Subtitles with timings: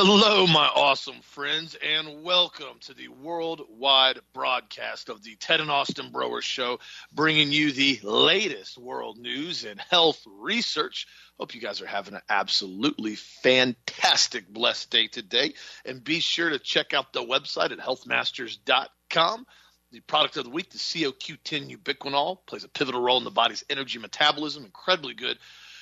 [0.00, 6.12] Hello, my awesome friends, and welcome to the worldwide broadcast of the Ted and Austin
[6.12, 6.78] Broer Show,
[7.12, 11.08] bringing you the latest world news and health research.
[11.36, 15.54] Hope you guys are having an absolutely fantastic, blessed day today.
[15.84, 19.46] And be sure to check out the website at healthmasters.com.
[19.90, 23.64] The product of the week, the COQ10 ubiquinol, plays a pivotal role in the body's
[23.68, 25.40] energy metabolism, incredibly good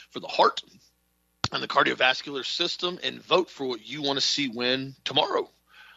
[0.09, 0.63] for the heart
[1.53, 5.51] and the cardiovascular system and vote for what you want to see win tomorrow.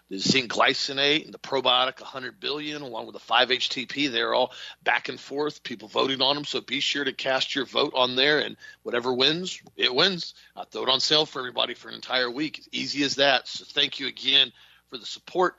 [0.10, 4.52] The zinc glycinate and the probiotic 100 billion, along with the 5-HTP, they're all
[4.84, 5.62] back and forth.
[5.62, 9.14] People voting on them, so be sure to cast your vote on there, and whatever
[9.14, 10.34] wins, it wins.
[10.56, 12.68] I throw it on sale for everybody for an entire week.
[12.72, 13.48] Easy as that.
[13.48, 14.52] So thank you again
[14.90, 15.56] for the support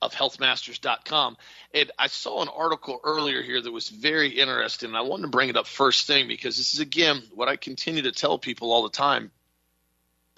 [0.00, 1.36] of healthmasters.com.
[1.74, 4.88] And I saw an article earlier here that was very interesting.
[4.88, 7.56] And I wanted to bring it up first thing because this is, again, what I
[7.56, 9.30] continue to tell people all the time.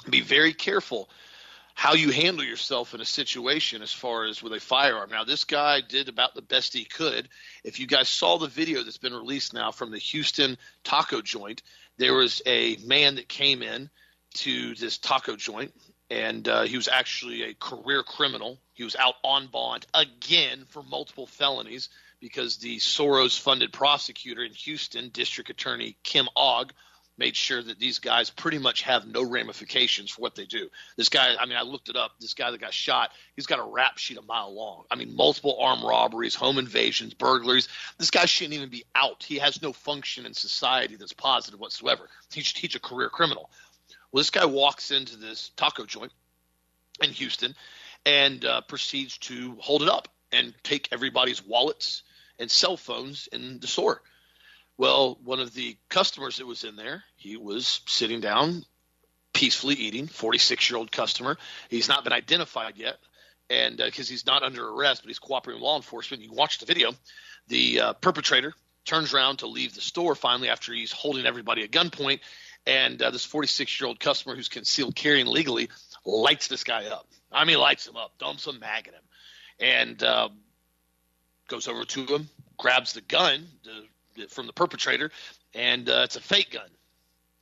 [0.08, 1.08] Be very careful
[1.74, 5.10] how you handle yourself in a situation as far as with a firearm.
[5.10, 7.28] Now, this guy did about the best he could.
[7.64, 11.62] If you guys saw the video that's been released now from the Houston taco joint,
[11.96, 13.90] there was a man that came in
[14.34, 15.72] to this taco joint
[16.10, 18.60] and uh, he was actually a career criminal.
[18.74, 21.88] He was out on bond again for multiple felonies
[22.20, 26.72] because the Soros funded prosecutor in Houston, District Attorney Kim Ogg,
[27.18, 30.68] made sure that these guys pretty much have no ramifications for what they do.
[30.96, 32.12] This guy, I mean, I looked it up.
[32.20, 34.84] This guy that got shot, he's got a rap sheet a mile long.
[34.90, 37.68] I mean, multiple armed robberies, home invasions, burglaries.
[37.98, 39.22] This guy shouldn't even be out.
[39.22, 42.08] He has no function in society that's positive whatsoever.
[42.32, 43.50] He's, he's a career criminal.
[44.10, 46.12] Well, this guy walks into this taco joint
[47.02, 47.54] in Houston
[48.04, 52.02] and uh, proceeds to hold it up and take everybody's wallets
[52.38, 54.02] and cell phones in the store.
[54.78, 58.64] Well, one of the customers that was in there, he was sitting down,
[59.32, 60.06] peacefully eating.
[60.06, 61.38] Forty-six-year-old customer.
[61.68, 62.98] He's not been identified yet,
[63.50, 66.22] and because uh, he's not under arrest, but he's cooperating with law enforcement.
[66.22, 66.92] You watch the video.
[67.48, 71.70] The uh, perpetrator turns around to leave the store finally after he's holding everybody at
[71.70, 72.20] gunpoint
[72.66, 75.68] and uh, this 46 year old customer who's concealed carrying legally
[76.04, 77.06] lights this guy up.
[77.30, 79.02] I mean, lights him up, dumps a mag at him,
[79.60, 80.28] and uh,
[81.48, 82.28] goes over to him,
[82.58, 83.84] grabs the gun the,
[84.28, 85.10] from the perpetrator,
[85.54, 86.68] and uh, it's a fake gun.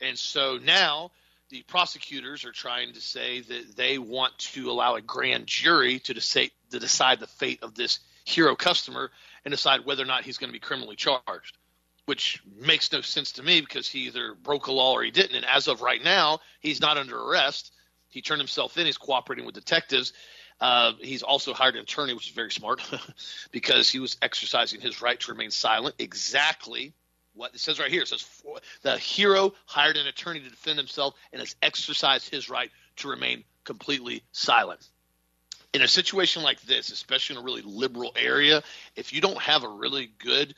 [0.00, 1.10] And so now
[1.50, 6.14] the prosecutors are trying to say that they want to allow a grand jury to
[6.14, 9.10] decide, to decide the fate of this hero customer
[9.44, 11.56] and decide whether or not he's going to be criminally charged
[12.10, 15.36] which makes no sense to me because he either broke a law or he didn't.
[15.36, 17.72] And as of right now, he's not under arrest.
[18.08, 18.86] He turned himself in.
[18.86, 20.12] He's cooperating with detectives.
[20.60, 22.82] Uh, he's also hired an attorney, which is very smart
[23.50, 25.94] because he was exercising his right to remain silent.
[25.98, 26.92] Exactly
[27.34, 28.02] what it says right here.
[28.02, 28.26] It says
[28.82, 33.44] the hero hired an attorney to defend himself and has exercised his right to remain
[33.64, 34.86] completely silent.
[35.72, 38.62] In a situation like this, especially in a really liberal area,
[38.96, 40.54] if you don't have a really good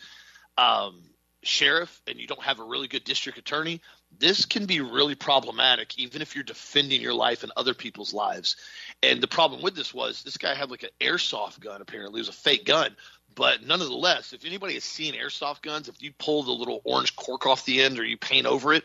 [0.57, 1.03] um,
[1.43, 3.81] sheriff and you don't have a really good district attorney,
[4.19, 8.57] this can be really problematic, even if you're defending your life and other people's lives.
[9.03, 12.19] And the problem with this was this guy had like an airsoft gun, apparently.
[12.19, 12.97] It was a fake gun.
[13.35, 17.47] But nonetheless, if anybody has seen airsoft guns, if you pull the little orange cork
[17.47, 18.85] off the end or you paint over it,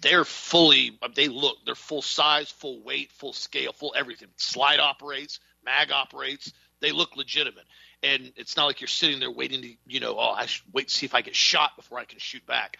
[0.00, 4.28] they're fully, they look, they're full size, full weight, full scale, full everything.
[4.36, 6.52] Slide operates, mag operates.
[6.80, 7.64] They look legitimate
[8.02, 10.88] and it's not like you're sitting there waiting to you know oh I should wait
[10.88, 12.78] to see if I get shot before I can shoot back.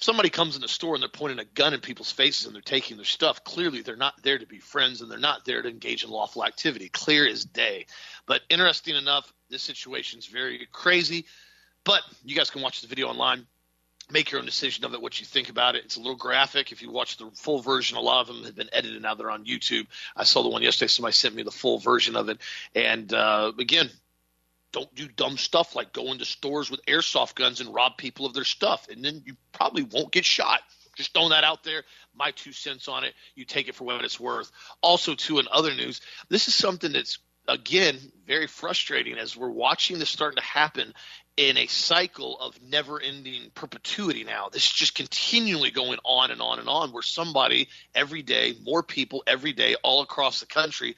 [0.00, 2.62] Somebody comes in the store and they're pointing a gun in people's faces and they're
[2.62, 5.68] taking their stuff, clearly they're not there to be friends and they're not there to
[5.68, 6.88] engage in lawful activity.
[6.88, 7.86] Clear as day.
[8.26, 11.26] But interesting enough, this situation is very crazy.
[11.84, 13.46] But you guys can watch the video online
[14.12, 15.84] make your own decision of it, what you think about it.
[15.84, 16.72] It's a little graphic.
[16.72, 19.14] If you watch the full version, a lot of them have been edited now.
[19.14, 19.86] They're on YouTube.
[20.16, 20.88] I saw the one yesterday.
[20.88, 22.38] Somebody sent me the full version of it.
[22.74, 23.90] And uh, again,
[24.72, 28.34] don't do dumb stuff like go into stores with airsoft guns and rob people of
[28.34, 30.60] their stuff, and then you probably won't get shot.
[30.96, 31.84] Just throwing that out there.
[32.14, 33.14] My two cents on it.
[33.34, 34.50] You take it for what it's worth.
[34.82, 37.18] Also, too, in other news, this is something that's
[37.48, 40.92] again very frustrating as we're watching this starting to happen
[41.36, 44.48] in a cycle of never ending perpetuity now.
[44.52, 48.82] This is just continually going on and on and on where somebody every day, more
[48.82, 50.96] people every day all across the country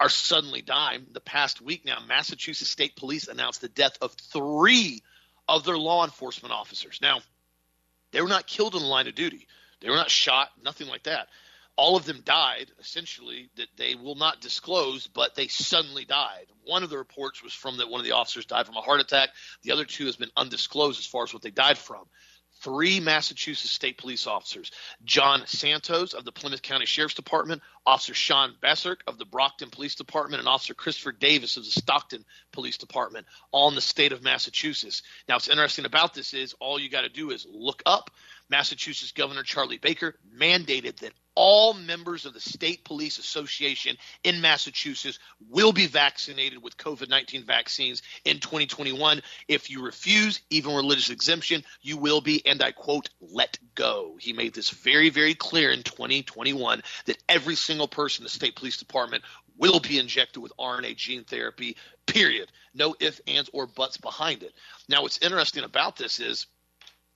[0.00, 1.06] are suddenly dying.
[1.12, 5.02] The past week now, Massachusetts State Police announced the death of three
[5.48, 6.98] of their law enforcement officers.
[7.02, 7.20] Now,
[8.12, 9.46] they were not killed in the line of duty.
[9.80, 11.28] They were not shot, nothing like that.
[11.76, 16.46] All of them died, essentially, that they will not disclose, but they suddenly died.
[16.64, 19.00] One of the reports was from that one of the officers died from a heart
[19.00, 19.30] attack.
[19.62, 22.04] The other two has been undisclosed as far as what they died from.
[22.62, 24.70] Three Massachusetts state police officers
[25.04, 29.96] John Santos of the Plymouth County Sheriff's Department, Officer Sean Besserk of the Brockton Police
[29.96, 34.22] Department, and Officer Christopher Davis of the Stoughton Police Department, all in the state of
[34.22, 35.02] Massachusetts.
[35.28, 38.10] Now, what's interesting about this is all you got to do is look up
[38.48, 45.18] Massachusetts Governor Charlie Baker mandated that all members of the State Police Association in Massachusetts
[45.48, 49.22] will be vaccinated with COVID 19 vaccines in 2021.
[49.48, 54.16] If you refuse even religious exemption, you will be, and I quote, let go.
[54.18, 58.56] He made this very, very clear in 2021 that every single person in the State
[58.56, 59.24] Police Department
[59.56, 61.76] will be injected with RNA gene therapy,
[62.06, 62.50] period.
[62.74, 64.52] No ifs, ands, or buts behind it.
[64.88, 66.46] Now, what's interesting about this is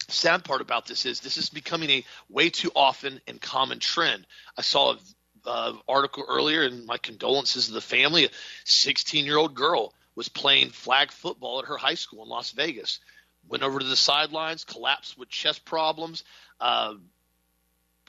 [0.08, 4.26] sad part about this is this is becoming a way too often and common trend.
[4.56, 4.98] I saw an
[5.44, 8.24] uh, article earlier, and my condolences to the family.
[8.24, 8.30] A
[8.64, 13.00] 16 year old girl was playing flag football at her high school in Las Vegas.
[13.48, 16.24] Went over to the sidelines, collapsed with chest problems,
[16.60, 16.94] uh,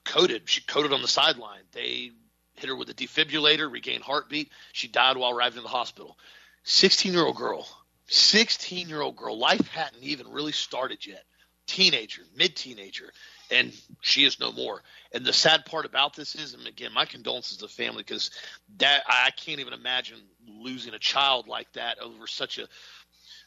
[0.03, 0.43] coded.
[0.45, 1.61] She coded on the sideline.
[1.73, 2.11] They
[2.55, 4.49] hit her with a defibrillator, regained heartbeat.
[4.73, 6.17] She died while arriving in the hospital.
[6.63, 7.67] 16 year old girl,
[8.07, 9.37] 16 year old girl.
[9.37, 11.23] Life hadn't even really started yet
[11.67, 13.11] teenager, mid teenager,
[13.51, 14.81] and she is no more.
[15.13, 18.31] And the sad part about this is, and again, my condolences to the family because
[18.77, 20.17] that I can't even imagine
[20.47, 22.67] losing a child like that over such a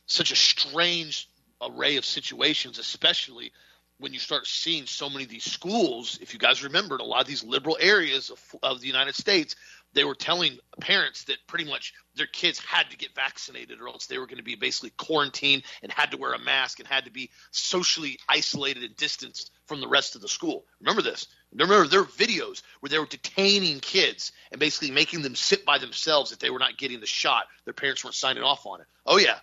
[0.06, 1.28] such a strange
[1.61, 3.52] array of situations, especially
[3.99, 6.19] when you start seeing so many of these schools.
[6.22, 9.14] If you guys remember, in a lot of these liberal areas of, of the United
[9.14, 9.56] States,
[9.92, 14.06] they were telling parents that pretty much their kids had to get vaccinated or else
[14.06, 17.04] they were going to be basically quarantined and had to wear a mask and had
[17.04, 20.64] to be socially isolated and distanced from the rest of the school.
[20.81, 21.26] Remember this.
[21.52, 26.32] Remember their videos where they were detaining kids and basically making them sit by themselves
[26.32, 27.46] if they were not getting the shot.
[27.64, 28.86] Their parents weren't signing off on it.
[29.06, 29.38] Oh yeah.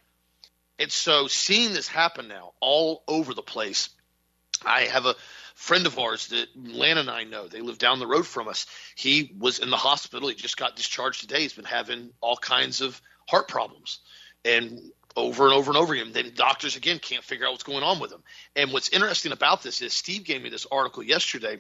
[0.80, 3.90] And so seeing this happen now all over the place,
[4.66, 5.16] I have a
[5.58, 7.48] friend of ours that Lana and I know.
[7.48, 8.68] They live down the road from us.
[8.96, 10.30] He was in the hospital.
[10.30, 11.42] He just got discharged today.
[11.42, 14.00] He's been having all kinds of heart problems.
[14.46, 14.80] And
[15.16, 16.12] over and over and over again.
[16.14, 18.22] Then doctors again can't figure out what's going on with him.
[18.56, 21.58] And what's interesting about this is Steve gave me this article yesterday,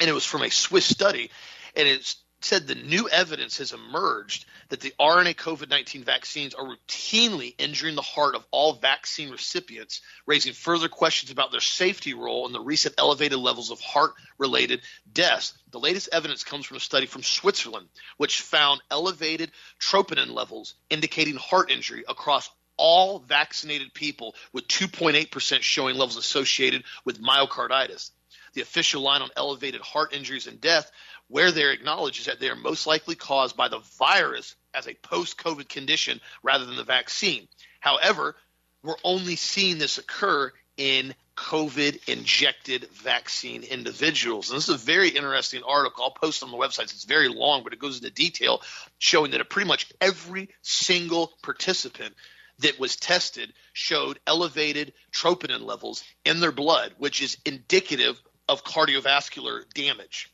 [0.00, 1.30] and it was from a Swiss study,
[1.76, 6.64] and it's said the new evidence has emerged that the RNA COVID 19 vaccines are
[6.64, 12.46] routinely injuring the heart of all vaccine recipients, raising further questions about their safety role
[12.46, 14.80] in the recent elevated levels of heart related
[15.12, 15.54] deaths.
[15.70, 19.50] The latest evidence comes from a study from Switzerland, which found elevated
[19.80, 27.22] troponin levels indicating heart injury across all vaccinated people, with 2.8% showing levels associated with
[27.22, 28.10] myocarditis.
[28.54, 30.90] The official line on elevated heart injuries and death
[31.28, 34.94] where they acknowledge is that they are most likely caused by the virus as a
[34.94, 37.48] post COVID condition rather than the vaccine.
[37.80, 38.36] However,
[38.82, 44.50] we're only seeing this occur in COVID injected vaccine individuals.
[44.50, 46.04] And this is a very interesting article.
[46.04, 46.84] I'll post it on the website.
[46.84, 48.60] It's very long, but it goes into detail
[48.98, 52.14] showing that pretty much every single participant
[52.58, 59.62] that was tested showed elevated troponin levels in their blood, which is indicative of cardiovascular
[59.74, 60.32] damage.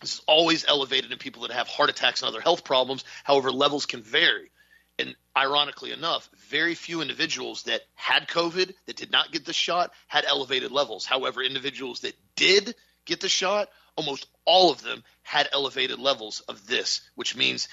[0.00, 3.04] This is always elevated in people that have heart attacks and other health problems.
[3.24, 4.50] However, levels can vary.
[4.98, 9.92] And ironically enough, very few individuals that had COVID that did not get the shot
[10.06, 11.06] had elevated levels.
[11.06, 16.66] However, individuals that did get the shot, almost all of them had elevated levels of
[16.66, 17.68] this, which means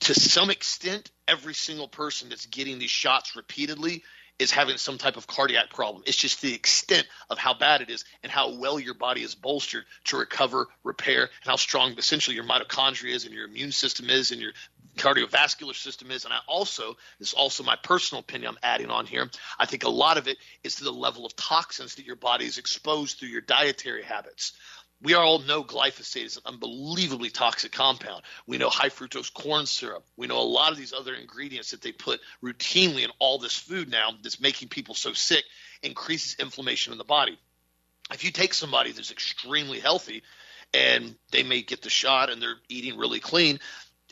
[0.00, 4.02] to some extent, every single person that's getting these shots repeatedly
[4.42, 6.02] is having some type of cardiac problem.
[6.06, 9.34] It's just the extent of how bad it is and how well your body is
[9.34, 14.10] bolstered to recover, repair, and how strong essentially your mitochondria is and your immune system
[14.10, 14.52] is and your
[14.96, 16.24] cardiovascular system is.
[16.24, 19.30] And I also, this is also my personal opinion I'm adding on here.
[19.58, 22.44] I think a lot of it is to the level of toxins that your body
[22.44, 24.52] is exposed through your dietary habits
[25.02, 28.22] we all know glyphosate is an unbelievably toxic compound.
[28.46, 30.04] We know high fructose corn syrup.
[30.16, 33.56] We know a lot of these other ingredients that they put routinely in all this
[33.56, 35.44] food now that's making people so sick
[35.82, 37.38] increases inflammation in the body.
[38.12, 40.22] If you take somebody that's extremely healthy
[40.72, 43.58] and they may get the shot and they're eating really clean,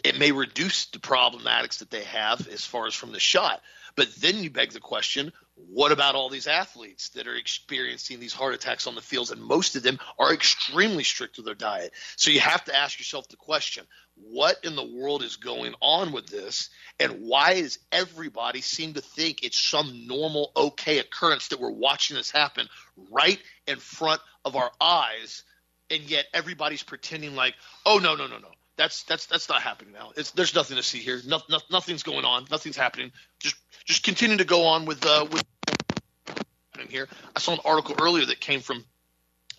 [0.03, 3.61] it may reduce the problematics that they have as far as from the shot.
[3.97, 5.33] But then you beg the question
[5.69, 9.31] what about all these athletes that are experiencing these heart attacks on the fields?
[9.31, 11.93] And most of them are extremely strict with their diet.
[12.17, 13.85] So you have to ask yourself the question
[14.17, 16.69] what in the world is going on with this?
[16.99, 22.17] And why does everybody seem to think it's some normal, okay occurrence that we're watching
[22.17, 22.69] this happen
[23.11, 25.43] right in front of our eyes?
[25.89, 27.55] And yet everybody's pretending like,
[27.87, 28.51] oh, no, no, no, no
[28.81, 30.13] that's that's that's not happening now.
[30.17, 31.21] It's, there's nothing to see here.
[31.27, 32.47] No, no, nothing's going on.
[32.51, 33.13] Nothing's happening.
[33.39, 35.45] Just just continue to go on with uh, with
[36.89, 37.07] here.
[37.37, 38.87] I saw an article earlier that came from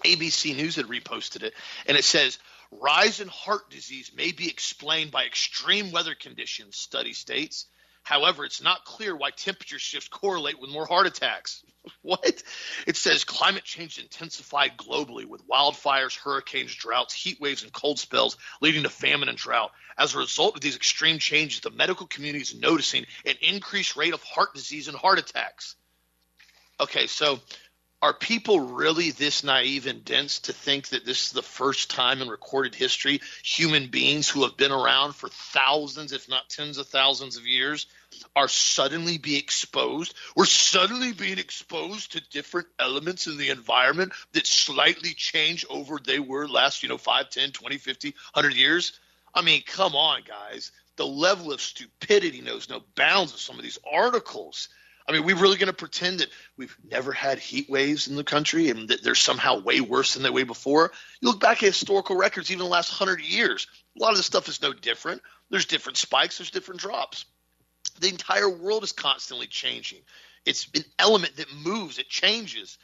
[0.04, 1.54] ABC News that reposted it,
[1.86, 2.40] and it says
[2.72, 7.68] rise in heart disease may be explained by extreme weather conditions, study states.
[8.03, 11.63] However, it's not clear why temperature shifts correlate with more heart attacks.
[12.03, 12.43] What?
[12.86, 18.38] It says climate change intensified globally with wildfires, hurricanes, droughts, heat waves, and cold spells
[18.62, 19.72] leading to famine and drought.
[19.98, 24.13] As a result of these extreme changes, the medical community is noticing an increased rate
[24.13, 25.75] of heart disease and heart attacks.
[26.79, 27.39] Okay, so
[28.01, 32.22] are people really this naive and dense to think that this is the first time
[32.22, 36.88] in recorded history human beings who have been around for thousands, if not tens of
[36.88, 37.86] thousands of years,
[38.36, 40.15] are suddenly being exposed?
[40.36, 46.20] We're suddenly being exposed to different elements in the environment that slightly change over they
[46.20, 49.00] were last, you know, 5, 10, 20, 50, 100 years.
[49.34, 50.72] I mean, come on, guys.
[50.98, 54.70] The level of stupidity knows no bounds with some of these articles.
[55.12, 58.24] I mean, we're really going to pretend that we've never had heat waves in the
[58.24, 60.94] country and that they're somehow way worse than they were before?
[61.20, 64.25] You look back at historical records, even the last hundred years, a lot of this
[64.25, 65.22] stuff is no different.
[65.50, 67.25] There's different spikes, there's different drops.
[68.00, 70.00] The entire world is constantly changing.
[70.46, 72.77] It's an element that moves, it changes.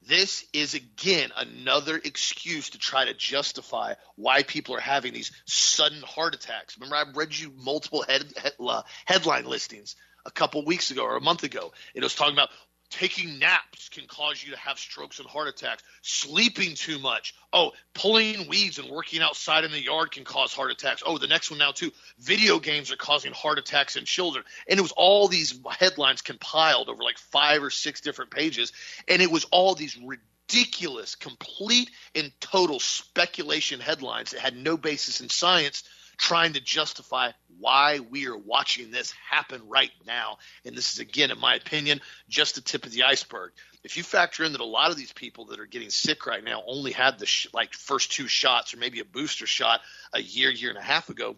[0.00, 6.00] This is again another excuse to try to justify why people are having these sudden
[6.00, 6.78] heart attacks.
[6.78, 9.94] Remember, I've read you multiple head, head, uh, headline listings
[10.26, 11.72] a couple weeks ago or a month ago.
[11.94, 12.50] It was talking about
[12.90, 15.82] taking naps can cause you to have strokes and heart attacks.
[16.02, 17.34] Sleeping too much.
[17.52, 21.02] Oh, pulling weeds and working outside in the yard can cause heart attacks.
[21.04, 21.92] Oh, the next one now too.
[22.18, 24.44] Video games are causing heart attacks in children.
[24.68, 28.72] And it was all these headlines compiled over like five or six different pages,
[29.08, 35.20] and it was all these ridiculous, complete and total speculation headlines that had no basis
[35.20, 35.84] in science
[36.16, 40.38] trying to justify why we are watching this happen right now.
[40.64, 43.52] And this is, again, in my opinion, just the tip of the iceberg.
[43.84, 46.42] If you factor in that a lot of these people that are getting sick right
[46.42, 49.80] now only had the sh- like first two shots or maybe a booster shot
[50.12, 51.36] a year, year and a half ago,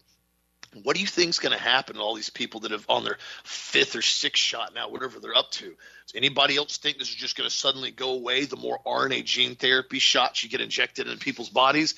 [0.82, 3.04] what do you think is going to happen to all these people that have on
[3.04, 5.64] their fifth or sixth shot now, whatever they're up to?
[5.64, 9.24] Does anybody else think this is just going to suddenly go away the more RNA
[9.24, 11.94] gene therapy shots you get injected in people's bodies?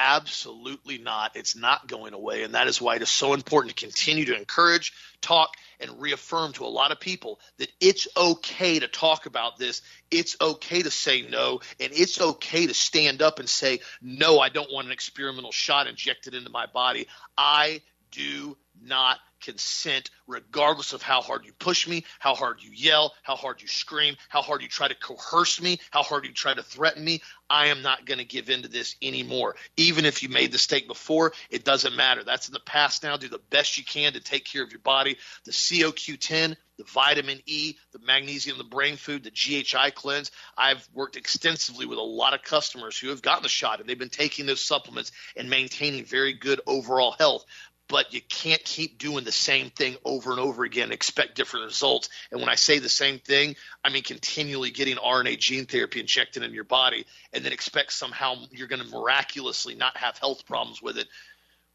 [0.00, 1.34] Absolutely not.
[1.34, 2.44] It's not going away.
[2.44, 6.52] And that is why it is so important to continue to encourage, talk, and reaffirm
[6.52, 9.82] to a lot of people that it's okay to talk about this.
[10.08, 11.62] It's okay to say no.
[11.80, 15.88] And it's okay to stand up and say, no, I don't want an experimental shot
[15.88, 17.08] injected into my body.
[17.36, 23.14] I do not consent, regardless of how hard you push me, how hard you yell,
[23.22, 26.54] how hard you scream, how hard you try to coerce me, how hard you try
[26.54, 27.22] to threaten me.
[27.50, 29.56] I am not going to give in to this anymore.
[29.76, 32.22] Even if you made the mistake before, it doesn't matter.
[32.22, 33.16] That's in the past now.
[33.16, 35.16] Do the best you can to take care of your body.
[35.44, 40.30] The COQ10, the vitamin E, the magnesium, the brain food, the GHI cleanse.
[40.56, 43.98] I've worked extensively with a lot of customers who have gotten the shot and they've
[43.98, 47.44] been taking those supplements and maintaining very good overall health
[47.88, 52.08] but you can't keep doing the same thing over and over again expect different results.
[52.30, 56.42] And when I say the same thing, I mean continually getting RNA gene therapy injected
[56.42, 60.82] in your body and then expect somehow you're going to miraculously not have health problems
[60.82, 61.08] with it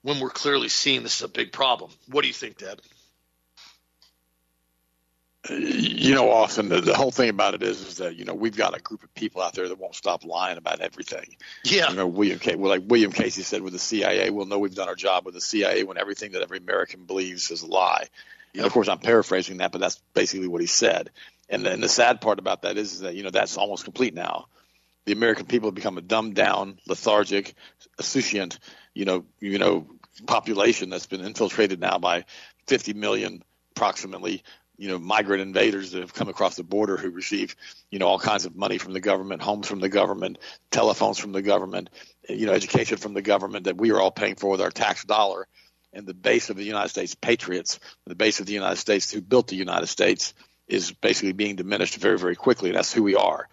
[0.04, 1.92] when we're clearly seeing this is a big problem.
[2.10, 2.80] What do you think, Deb?
[5.50, 8.56] You know, often the, the, whole thing about it is, is that you know we've
[8.56, 11.36] got a group of people out there that won't stop lying about everything.
[11.66, 11.90] Yeah.
[11.90, 12.56] You know, William K.
[12.56, 15.34] Well, like William Casey said with the CIA, we'll know we've done our job with
[15.34, 18.08] the CIA when everything that every American believes is a lie.
[18.54, 18.56] Yep.
[18.56, 21.10] And of course, I'm paraphrasing that, but that's basically what he said.
[21.50, 24.14] And then the sad part about that is, is that you know that's almost complete
[24.14, 24.48] now.
[25.06, 27.54] The American people have become a dumbed down, lethargic,
[27.98, 28.60] insouciant,
[28.94, 29.88] you know, you know,
[30.26, 32.24] population that's been infiltrated now by
[32.68, 33.44] 50 million
[33.76, 34.44] approximately
[34.78, 37.56] you know migrant invaders that have come across the border who receive
[37.92, 40.40] you know all kinds of money from the government, homes from the government,
[40.72, 41.90] telephones from the government,
[42.28, 45.04] you know education from the government that we are all paying for with our tax
[45.04, 45.48] dollar.
[45.96, 49.22] And the base of the United States patriots, the base of the United States who
[49.22, 50.34] built the United States,
[50.68, 52.70] is basically being diminished very very quickly.
[52.70, 53.48] And That's who we are.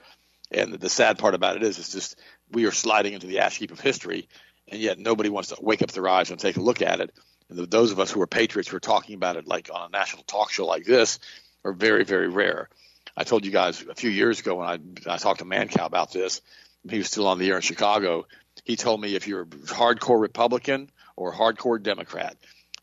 [0.51, 2.19] And the sad part about it is, it's just
[2.51, 4.27] we are sliding into the ash heap of history,
[4.69, 7.13] and yet nobody wants to wake up their eyes and take a look at it
[7.51, 9.91] and those of us who are patriots who are talking about it like on a
[9.91, 11.19] national talk show like this
[11.65, 12.69] are very, very rare.
[13.17, 16.13] I told you guys a few years ago when I, I talked to Mancow about
[16.13, 16.41] this,
[16.89, 18.27] he was still on the air in Chicago.
[18.65, 22.37] He told me if you're a hardcore Republican or a hardcore Democrat,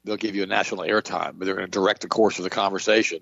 [0.03, 2.49] they'll give you a national airtime, but they're going to direct the course of the
[2.49, 3.19] conversation.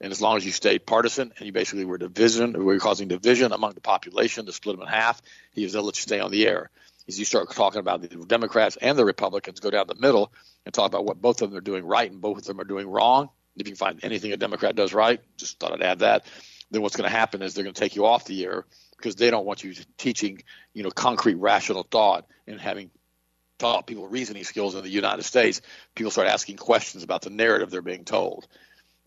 [0.00, 3.52] And as long as you stay partisan and you basically were division, were causing division
[3.52, 5.20] among the population to split them in half,
[5.52, 6.70] he was, able to stay on the air.
[7.10, 10.32] As you start talking about the Democrats and the Republicans, go down the middle,
[10.64, 12.64] and talk about what both of them are doing right and both of them are
[12.64, 13.30] doing wrong.
[13.56, 16.24] If you find anything a Democrat does right, just thought I'd add that.
[16.70, 18.64] then what's going to happen is they're going to take you off the air
[18.96, 22.92] because they don't want you teaching, you know, concrete rational thought and having
[23.58, 25.62] taught people reasoning skills in the United States.
[25.96, 28.46] People start asking questions about the narrative they're being told.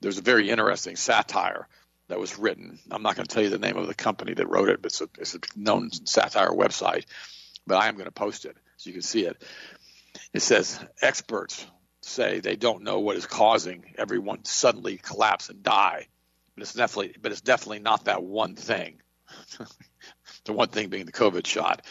[0.02, 1.70] There's a very interesting satire
[2.10, 2.80] that was written.
[2.92, 4.88] I'm not going to tell you the name of the company that wrote it, but
[4.88, 7.06] it's a, it's a known satire website.
[7.66, 9.42] But I am going to post it so you can see it.
[10.34, 11.66] It says experts
[12.02, 16.08] say they don't know what is causing everyone to suddenly collapse and die,
[16.56, 19.02] but it's definitely but it's definitely not that one thing.
[20.46, 21.86] the one thing being the COVID shot.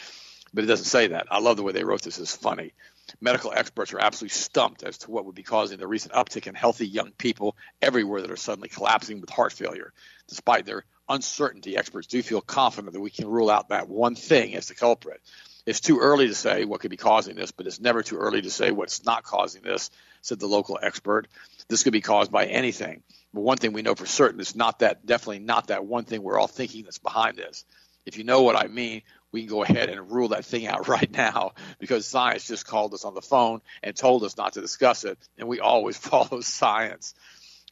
[0.54, 1.28] But it doesn't say that.
[1.30, 2.18] I love the way they wrote this.
[2.18, 2.74] It's funny.
[3.20, 6.54] Medical experts are absolutely stumped as to what would be causing the recent uptick in
[6.54, 9.92] healthy young people everywhere that are suddenly collapsing with heart failure.
[10.28, 14.54] Despite their uncertainty, experts do feel confident that we can rule out that one thing
[14.54, 15.20] as the culprit.
[15.64, 18.42] It's too early to say what could be causing this, but it's never too early
[18.42, 19.90] to say what's not causing this,
[20.20, 21.28] said the local expert.
[21.68, 23.02] This could be caused by anything.
[23.32, 26.22] But one thing we know for certain is not that, definitely not that one thing
[26.22, 27.64] we're all thinking that's behind this.
[28.04, 30.88] If you know what I mean, we can go ahead and rule that thing out
[30.88, 34.60] right now because science just called us on the phone and told us not to
[34.60, 37.14] discuss it, and we always follow science.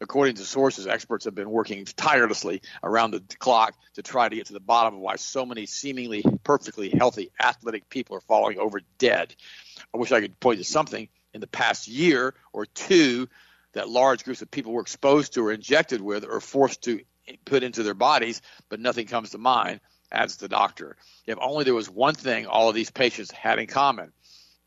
[0.00, 4.46] According to sources, experts have been working tirelessly around the clock to try to get
[4.46, 8.80] to the bottom of why so many seemingly perfectly healthy athletic people are falling over
[8.98, 9.34] dead.
[9.94, 13.28] I wish I could point to something in the past year or two
[13.72, 17.00] that large groups of people were exposed to or injected with or forced to
[17.44, 19.80] put into their bodies, but nothing comes to mind
[20.12, 20.96] adds the doctor.
[21.26, 24.12] If only there was one thing all of these patients had in common.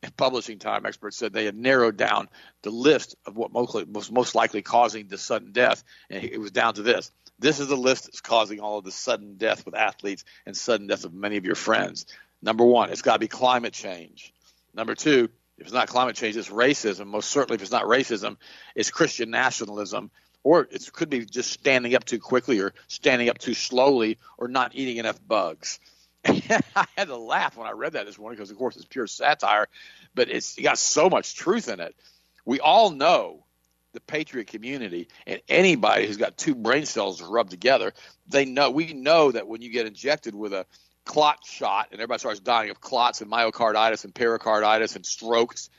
[0.04, 2.28] In publishing time, experts said they had narrowed down
[2.62, 6.74] the list of what was most likely causing the sudden death, and it was down
[6.74, 7.10] to this.
[7.40, 10.88] This is the list that's causing all of the sudden death with athletes and sudden
[10.88, 12.06] death of many of your friends.
[12.42, 14.34] Number one, it's got to be climate change.
[14.74, 17.08] Number two, if it's not climate change, it's racism.
[17.08, 18.36] Most certainly, if it's not racism,
[18.76, 20.12] it's Christian nationalism
[20.44, 24.48] or it could be just standing up too quickly or standing up too slowly or
[24.48, 25.80] not eating enough bugs.
[26.76, 29.08] I had to laugh when I read that this morning because, of course, it's pure
[29.08, 29.68] satire,
[30.16, 31.96] but it's got so much truth in it.
[32.46, 33.46] We all know
[33.94, 37.94] the patriot community and anybody who's got two brain cells rubbed together,
[38.28, 40.66] they know we know that when you get injected with a
[41.06, 45.70] clot shot and everybody starts dying of clots and myocarditis and pericarditis and strokes,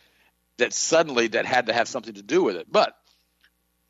[0.58, 2.66] that suddenly that had to have something to do with it.
[2.70, 2.96] But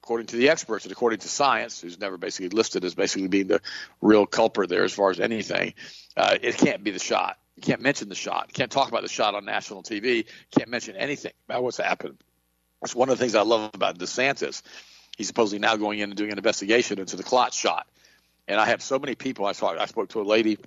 [0.04, 3.46] according to the experts and according to science, who's never basically listed as basically being
[3.46, 3.58] the
[4.02, 5.72] real culprit there as far as anything,
[6.14, 7.38] uh, it can't be the shot.
[7.56, 8.48] You can't mention the shot.
[8.48, 10.16] You can't talk about the shot on national TV.
[10.16, 12.18] You can't mention anything about what's happened.
[12.82, 14.60] That's one of the things I love about DeSantis.
[15.16, 17.86] He's supposedly now going in and doing an investigation into the clot shot.
[18.46, 19.46] And I have so many people.
[19.46, 19.70] I saw.
[19.70, 20.58] I spoke to a lady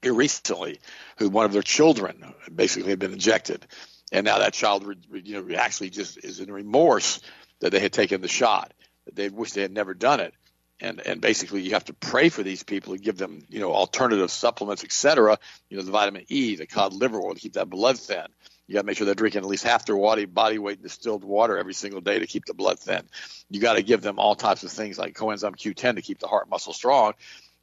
[0.00, 0.78] here recently
[1.16, 3.66] who one of their children basically had been injected,
[4.12, 7.20] and now that child, you know, actually just is in remorse
[7.60, 8.72] that they had taken the shot.
[9.06, 10.34] That they wish they had never done it.
[10.80, 13.72] And and basically you have to pray for these people and give them you know
[13.72, 15.38] alternative supplements, etc.
[15.68, 18.26] You know the vitamin E, the cod liver oil to keep that blood thin.
[18.66, 21.24] You got to make sure they're drinking at least half their body body weight distilled
[21.24, 23.02] water every single day to keep the blood thin.
[23.50, 26.28] You got to give them all types of things like coenzyme Q10 to keep the
[26.28, 27.14] heart muscle strong,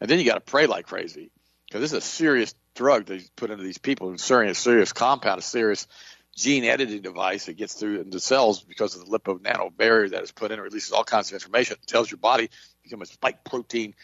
[0.02, 1.32] and then you got to pray like crazy
[1.68, 4.94] because this is a serious drug they put into these people, It's a serious, serious
[4.94, 5.88] compound, a serious
[6.36, 10.24] gene editing device that gets through into cells because of the lipid nano barrier that
[10.24, 11.78] is put in, or releases all kinds of information.
[11.82, 12.50] It tells your body
[12.84, 13.96] become a spike protein,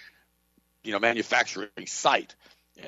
[0.83, 2.35] you know, manufacturing site.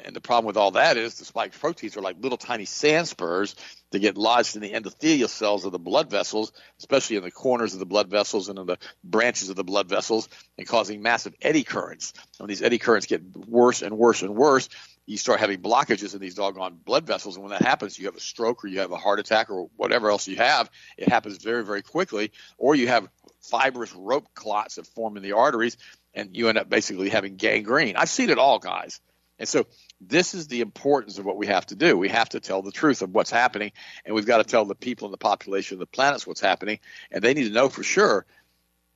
[0.05, 3.07] And the problem with all that is the spike proteins are like little tiny sand
[3.07, 3.55] spurs
[3.91, 7.73] that get lodged in the endothelial cells of the blood vessels, especially in the corners
[7.73, 11.35] of the blood vessels and in the branches of the blood vessels, and causing massive
[11.41, 12.13] eddy currents.
[12.37, 14.69] When these eddy currents get worse and worse and worse,
[15.05, 17.35] you start having blockages in these doggone blood vessels.
[17.35, 19.69] And when that happens, you have a stroke or you have a heart attack or
[19.75, 20.69] whatever else you have.
[20.97, 22.31] It happens very, very quickly.
[22.57, 23.09] Or you have
[23.41, 25.77] fibrous rope clots that form in the arteries
[26.13, 27.95] and you end up basically having gangrene.
[27.97, 29.01] I've seen it all, guys.
[29.39, 29.65] And so
[29.99, 31.97] this is the importance of what we have to do.
[31.97, 33.71] We have to tell the truth of what's happening,
[34.05, 36.79] and we've got to tell the people in the population of the planets what's happening,
[37.11, 38.25] and they need to know for sure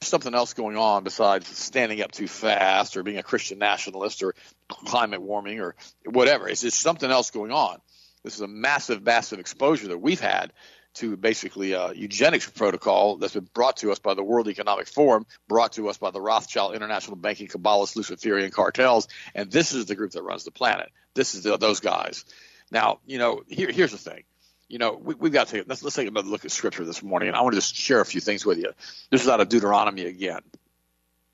[0.01, 4.35] something else going on besides standing up too fast or being a Christian nationalist or
[4.69, 6.47] climate warming or whatever.
[6.47, 7.79] It's just something else going on.
[8.23, 10.51] This is a massive, massive exposure that we've had
[10.95, 15.25] to basically a eugenics protocol that's been brought to us by the World Economic Forum,
[15.47, 19.95] brought to us by the Rothschild International Banking Kabbalist Luciferian cartels, and this is the
[19.95, 20.89] group that runs the planet.
[21.13, 22.25] This is the, those guys.
[22.71, 24.23] Now, you know, here, here's the thing
[24.67, 27.01] you know, we, have got to take, let's, let's take another look at scripture this
[27.01, 27.29] morning.
[27.29, 28.71] And I want to just share a few things with you.
[29.09, 30.41] This is out of Deuteronomy again.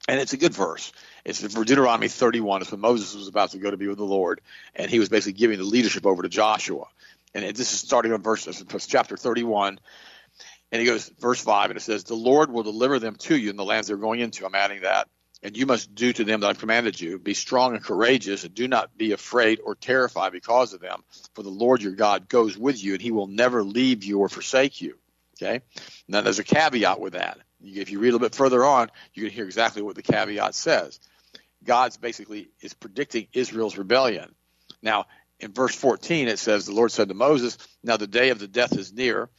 [0.08, 0.92] And it's a good verse.
[1.24, 2.62] It's for Deuteronomy 31.
[2.62, 4.42] It's when Moses was about to go to be with the Lord.
[4.76, 6.86] And he was basically giving the leadership over to Joshua.
[7.34, 8.48] And this is starting on verse,
[8.88, 9.80] chapter 31.
[10.72, 13.50] And he goes, verse 5, and it says, The Lord will deliver them to you
[13.50, 14.46] in the lands they're going into.
[14.46, 15.08] I'm adding that.
[15.44, 17.20] And you must do to them that I've commanded you.
[17.20, 21.04] Be strong and courageous, and do not be afraid or terrified because of them.
[21.36, 24.30] For the Lord your God goes with you, and he will never leave you or
[24.30, 24.98] forsake you.
[25.42, 25.62] Okay?
[26.08, 27.40] Now, there's a caveat with that.
[27.62, 30.56] If you read a little bit further on, you can hear exactly what the caveat
[30.56, 31.00] says.
[31.64, 34.34] God's basically is predicting Israel's rebellion.
[34.82, 35.08] Now,
[35.40, 38.48] in verse 14, it says, The Lord said to Moses, Now the day of the
[38.48, 39.30] death is near.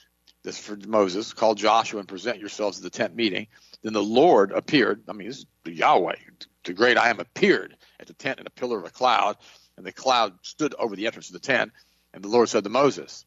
[0.43, 1.33] This is for Moses.
[1.33, 3.47] Call Joshua and present yourselves at the tent meeting.
[3.85, 5.03] Then the Lord appeared.
[5.09, 6.17] I mean, this is Yahweh,
[6.65, 9.37] the great I am, appeared at the tent in a pillar of a cloud,
[9.77, 11.71] and the cloud stood over the entrance of the tent.
[12.15, 13.27] And the Lord said to Moses,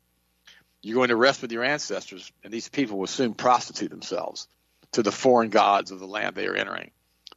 [0.81, 4.47] You're going to rest with your ancestors, and these people will soon prostitute themselves
[4.93, 6.89] to the foreign gods of the land they are entering.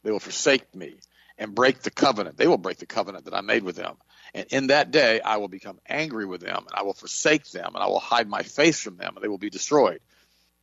[0.03, 0.95] They will forsake me
[1.37, 2.37] and break the covenant.
[2.37, 3.97] They will break the covenant that I made with them.
[4.33, 7.75] And in that day I will become angry with them, and I will forsake them,
[7.75, 9.99] and I will hide my face from them, and they will be destroyed.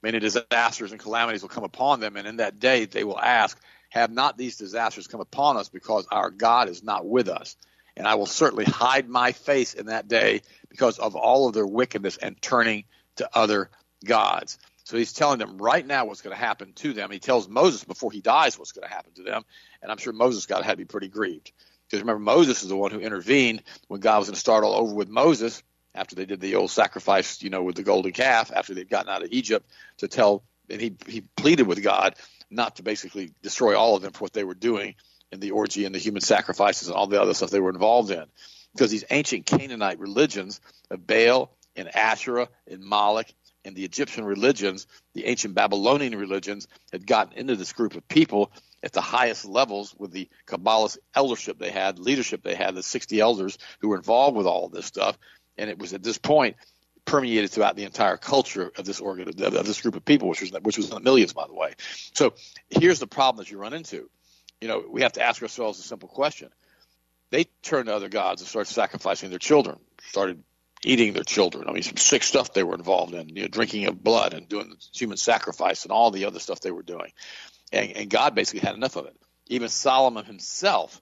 [0.03, 3.59] Many disasters and calamities will come upon them, and in that day they will ask,
[3.91, 7.57] Have not these disasters come upon us because our God is not with us?
[7.97, 11.67] And I will certainly hide my face in that day because of all of their
[11.67, 12.85] wickedness and turning
[13.17, 13.71] to other
[14.05, 14.59] gods.
[14.85, 17.11] So he's telling them right now what's going to happen to them.
[17.11, 19.45] He tells Moses before he dies what's going to happen to them.
[19.83, 21.53] And I'm sure Moses got had to be pretty grieved.
[21.87, 24.75] Because remember, Moses is the one who intervened when God was going to start all
[24.75, 25.63] over with Moses
[25.95, 29.11] after they did the old sacrifice, you know, with the golden calf, after they'd gotten
[29.11, 32.15] out of Egypt, to tell, and he, he pleaded with God
[32.51, 34.95] not to basically destroy all of them for what they were doing
[35.33, 38.11] in the orgy and the human sacrifices and all the other stuff they were involved
[38.11, 38.25] in.
[38.73, 43.27] Because these ancient Canaanite religions of Baal and Asherah and Moloch
[43.65, 48.53] and the Egyptian religions, the ancient Babylonian religions, had gotten into this group of people
[48.83, 53.21] at the highest levels with the Kabbalist eldership they had, leadership they had, the 60
[53.21, 55.19] elders who were involved with all of this stuff
[55.59, 56.57] and it was at this point
[57.05, 60.53] permeated throughout the entire culture of this organ of this group of people, which was
[60.63, 61.75] which was in the millions, by the way.
[62.15, 62.35] So
[62.69, 64.11] here's the problem that you run into.
[64.61, 66.51] You know, we have to ask ourselves a simple question.
[67.31, 70.43] They turned to other gods and started sacrificing their children, started
[70.83, 71.69] eating their children.
[71.69, 74.49] I mean, some sick stuff they were involved in, you know, drinking of blood and
[74.49, 77.13] doing human sacrifice and all the other stuff they were doing.
[77.73, 79.17] And, and God basically had enough of it.
[79.49, 81.01] Even Solomon himself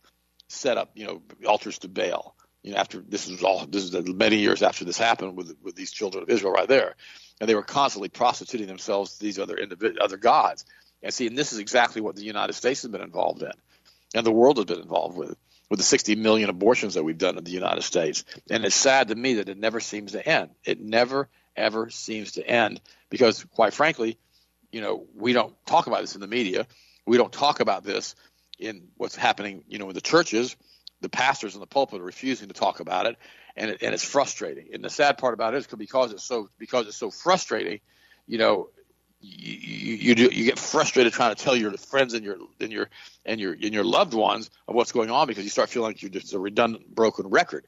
[0.49, 2.36] set up, you know, altars to Baal
[2.67, 5.77] you know, after this was all this is many years after this happened with with
[5.77, 6.97] these children of Israel right there,
[7.41, 10.65] and they were constantly prostituting themselves to these other individ- other gods.
[11.01, 13.53] And see, and this is exactly what the United States has been involved in,
[14.17, 15.37] and the world has been involved with
[15.71, 18.25] with the 60 million abortions that we've done in the United States.
[18.51, 20.51] And it's sad to me that it never seems to end.
[20.65, 24.19] It never ever seems to end because, quite frankly,
[24.73, 26.67] you know, we don't talk about this in the media.
[27.07, 28.17] We don't talk about this
[28.59, 30.57] in what's happening, you know, in the churches
[31.01, 33.17] the pastors in the pulpit are refusing to talk about it,
[33.57, 34.69] and it, and it's frustrating.
[34.73, 37.81] And the sad part about it is because it's so because it's so frustrating,
[38.27, 38.71] you know,
[39.21, 42.89] you you, you, you get frustrated trying to tell your friends and your and your
[43.25, 46.03] and your and your loved ones of what's going on because you start feeling like
[46.03, 47.67] you're just a redundant, broken record,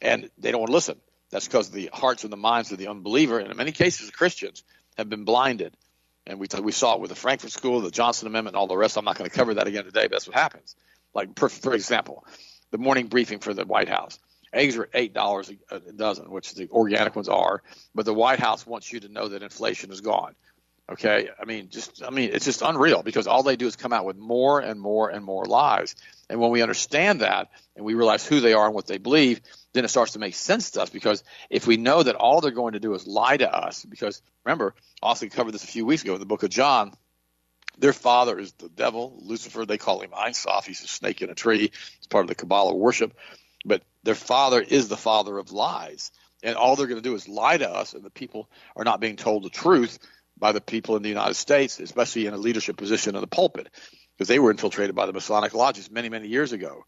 [0.00, 0.96] and they don't want to listen.
[1.30, 4.64] That's because the hearts and the minds of the unbeliever, and in many cases, Christians,
[4.96, 5.76] have been blinded.
[6.26, 8.76] And we, we saw it with the Frankfurt School, the Johnson Amendment, and all the
[8.76, 8.96] rest.
[8.96, 10.76] I'm not going to cover that again today, but that's what happens.
[11.14, 12.24] Like, for, for example,
[12.70, 14.18] the morning briefing for the White House.
[14.52, 17.62] Eggs are eight dollars a dozen, which the organic ones are,
[17.94, 20.34] but the White House wants you to know that inflation is gone.
[20.90, 23.92] Okay, I mean, just I mean, it's just unreal because all they do is come
[23.92, 25.94] out with more and more and more lies.
[26.28, 29.40] And when we understand that and we realize who they are and what they believe,
[29.72, 32.50] then it starts to make sense to us because if we know that all they're
[32.50, 36.02] going to do is lie to us, because remember, Austin covered this a few weeks
[36.02, 36.92] ago in the book of John,
[37.80, 39.64] their father is the devil, Lucifer.
[39.64, 40.66] They call him Ein Sof.
[40.66, 41.72] He's a snake in a tree.
[41.98, 43.16] It's part of the Kabbalah worship.
[43.64, 46.10] But their father is the father of lies.
[46.42, 49.00] And all they're going to do is lie to us, and the people are not
[49.00, 49.98] being told the truth
[50.38, 53.68] by the people in the United States, especially in a leadership position in the pulpit,
[54.16, 56.84] because they were infiltrated by the Masonic lodges many, many years ago.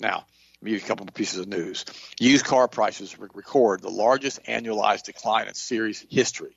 [0.00, 0.26] Now,
[0.62, 1.84] you a couple of pieces of news.
[2.18, 6.56] Used car prices record the largest annualized decline in series history.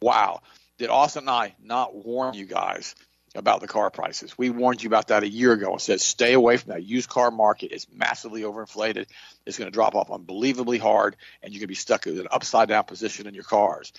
[0.00, 0.40] Wow
[0.78, 2.94] did Austin and I not warn you guys
[3.34, 4.36] about the car prices?
[4.36, 7.08] We warned you about that a year ago and said stay away from that used
[7.08, 7.72] car market.
[7.72, 9.06] It's massively overinflated.
[9.44, 12.28] It's going to drop off unbelievably hard, and you're going to be stuck in an
[12.30, 13.92] upside down position in your cars.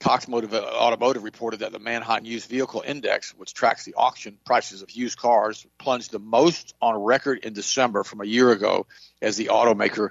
[0.00, 4.82] Cox Motive Automotive reported that the Manheim Used Vehicle Index, which tracks the auction prices
[4.82, 8.88] of used cars, plunged the most on record in December from a year ago
[9.20, 10.10] as the automaker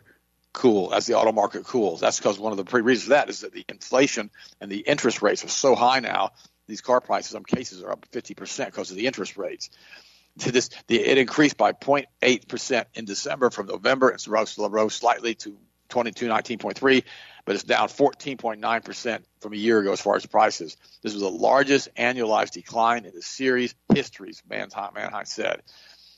[0.53, 1.99] cool as the auto market cools.
[1.99, 4.79] That's because one of the pre reasons for that is that the inflation and the
[4.79, 6.31] interest rates are so high now.
[6.67, 9.69] These car prices, some cases, are up 50% because of the interest rates.
[10.39, 14.09] To this, the, it increased by 0.8% in December from November.
[14.09, 15.57] It's rose, rose slightly to
[15.89, 17.03] 2219.3,
[17.43, 20.77] but it's down 14.9% from a year ago as far as prices.
[21.01, 25.61] This was the largest annualized decline in the series histories, Manheim, Manheim said.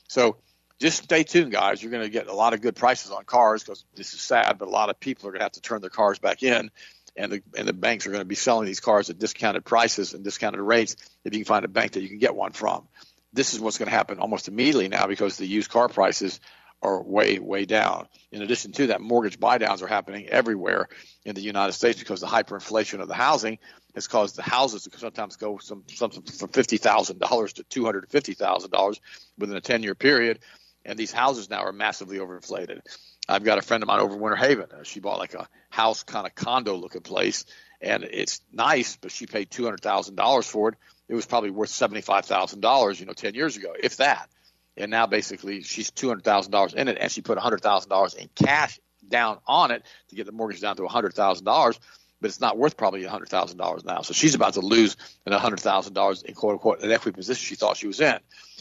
[0.08, 0.36] So
[0.80, 1.82] just stay tuned, guys.
[1.82, 4.58] You're going to get a lot of good prices on cars because this is sad,
[4.58, 6.70] but a lot of people are going to have to turn their cars back in.
[7.16, 10.14] And the, and the banks are going to be selling these cars at discounted prices
[10.14, 12.88] and discounted rates if you can find a bank that you can get one from.
[13.32, 16.40] This is what's going to happen almost immediately now because the used car prices
[16.82, 18.08] are way, way down.
[18.30, 20.88] In addition to that, mortgage buydowns are happening everywhere
[21.24, 23.58] in the United States because the hyperinflation of the housing
[23.94, 28.10] has caused the houses to sometimes go some from fifty thousand dollars to two hundred
[28.10, 29.00] fifty thousand dollars
[29.38, 30.40] within a ten year period,
[30.84, 32.80] and these houses now are massively overinflated.
[33.28, 34.66] I've got a friend of mine over in Winter Haven.
[34.70, 37.46] Uh, she bought like a house kind of condo looking place,
[37.80, 40.74] and it's nice, but she paid two hundred thousand dollars for it.
[41.08, 44.28] It was probably worth seventy five thousand dollars, you know, ten years ago, if that
[44.76, 47.90] and now basically she's two hundred thousand dollars in it, and she put hundred thousand
[47.90, 51.78] dollars in cash down on it to get the mortgage down to hundred thousand dollars.
[52.24, 54.00] But it's not worth probably hundred thousand dollars now.
[54.00, 57.44] So she's about to lose an hundred thousand dollars in quote unquote an equity position
[57.44, 58.18] she thought she was in.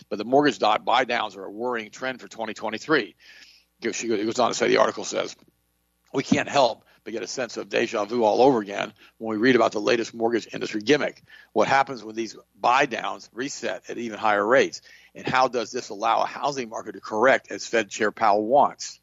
[0.10, 3.16] But the mortgage dot buy downs are a worrying trend for 2023.
[3.94, 5.38] She goes on to say the article says
[6.14, 9.42] we can't help but get a sense of deja vu all over again when we
[9.42, 11.24] read about the latest mortgage industry gimmick.
[11.54, 14.82] What happens when these buy downs reset at even higher rates?
[15.16, 19.00] And how does this allow a housing market to correct as Fed Chair Powell wants?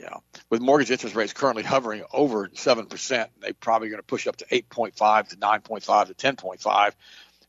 [0.00, 0.16] Yeah,
[0.48, 4.46] with mortgage interest rates currently hovering over 7%, they're probably going to push up to
[4.46, 6.92] 8.5 to 9.5 to 10.5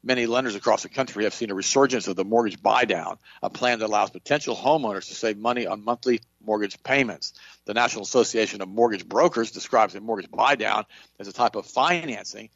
[0.04, 3.52] Many lenders across the country have seen a resurgence of the mortgage buy down, a
[3.52, 7.34] plan that allows potential homeowners to save money on monthly mortgage payments.
[7.66, 10.86] The National Association of Mortgage Brokers describes a mortgage buy down
[11.20, 12.50] as a type of financing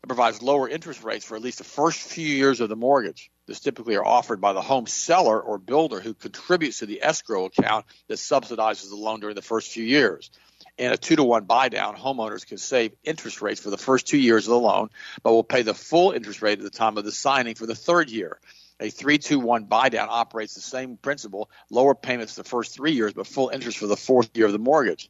[0.00, 3.30] that provides lower interest rates for at least the first few years of the mortgage.
[3.46, 7.46] This typically are offered by the home seller or builder who contributes to the escrow
[7.46, 10.30] account that subsidizes the loan during the first few years
[10.78, 14.06] and a two to one buy down, homeowners can save interest rates for the first
[14.06, 14.88] two years of the loan,
[15.22, 17.74] but will pay the full interest rate at the time of the signing for the
[17.74, 18.38] third year.
[18.80, 22.92] A three two one buy down operates the same principle, lower payments the first three
[22.92, 25.08] years, but full interest for the fourth year of the mortgage.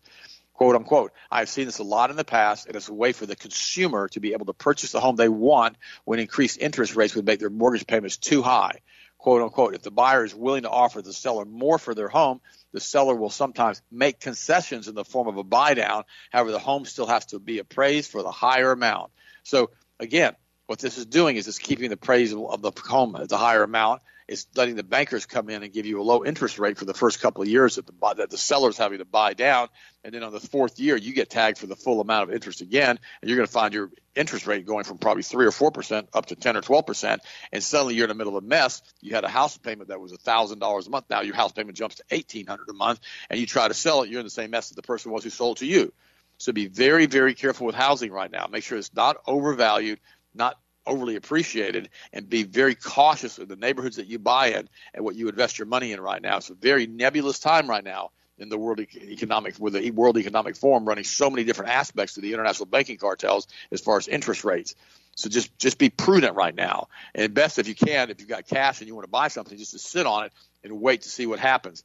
[0.62, 1.12] Quote unquote.
[1.28, 4.06] I've seen this a lot in the past, and it's a way for the consumer
[4.10, 7.40] to be able to purchase the home they want when increased interest rates would make
[7.40, 8.78] their mortgage payments too high
[9.18, 9.74] quote unquote.
[9.74, 12.40] If the buyer is willing to offer the seller more for their home,
[12.72, 16.04] the seller will sometimes make concessions in the form of a buy down.
[16.30, 19.10] However, the home still has to be appraised for the higher amount.
[19.42, 20.34] So again,
[20.66, 23.64] what this is doing is it's keeping the appraisal of the home at the higher
[23.64, 26.86] amount is letting the bankers come in and give you a low interest rate for
[26.86, 29.68] the first couple of years that the, that the seller's having to buy down.
[30.02, 32.62] And then on the fourth year, you get tagged for the full amount of interest
[32.62, 32.98] again.
[33.20, 36.26] And you're going to find your interest rate going from probably 3 or 4% up
[36.26, 37.18] to 10 or 12%.
[37.52, 38.82] And suddenly you're in the middle of a mess.
[39.02, 41.04] You had a house payment that was a $1,000 a month.
[41.10, 43.00] Now your house payment jumps to 1800 a month.
[43.28, 45.24] And you try to sell it, you're in the same mess that the person was
[45.24, 45.92] who sold to you.
[46.38, 48.48] So be very, very careful with housing right now.
[48.50, 50.00] Make sure it's not overvalued,
[50.34, 55.04] not overly appreciated and be very cautious of the neighborhoods that you buy in and
[55.04, 56.38] what you invest your money in right now.
[56.38, 60.56] It's a very nebulous time right now in the world economic with the World Economic
[60.56, 64.44] Forum running so many different aspects to the international banking cartels as far as interest
[64.44, 64.74] rates.
[65.14, 68.46] So just just be prudent right now, and best if you can, if you've got
[68.46, 70.32] cash and you want to buy something, just to sit on it
[70.64, 71.84] and wait to see what happens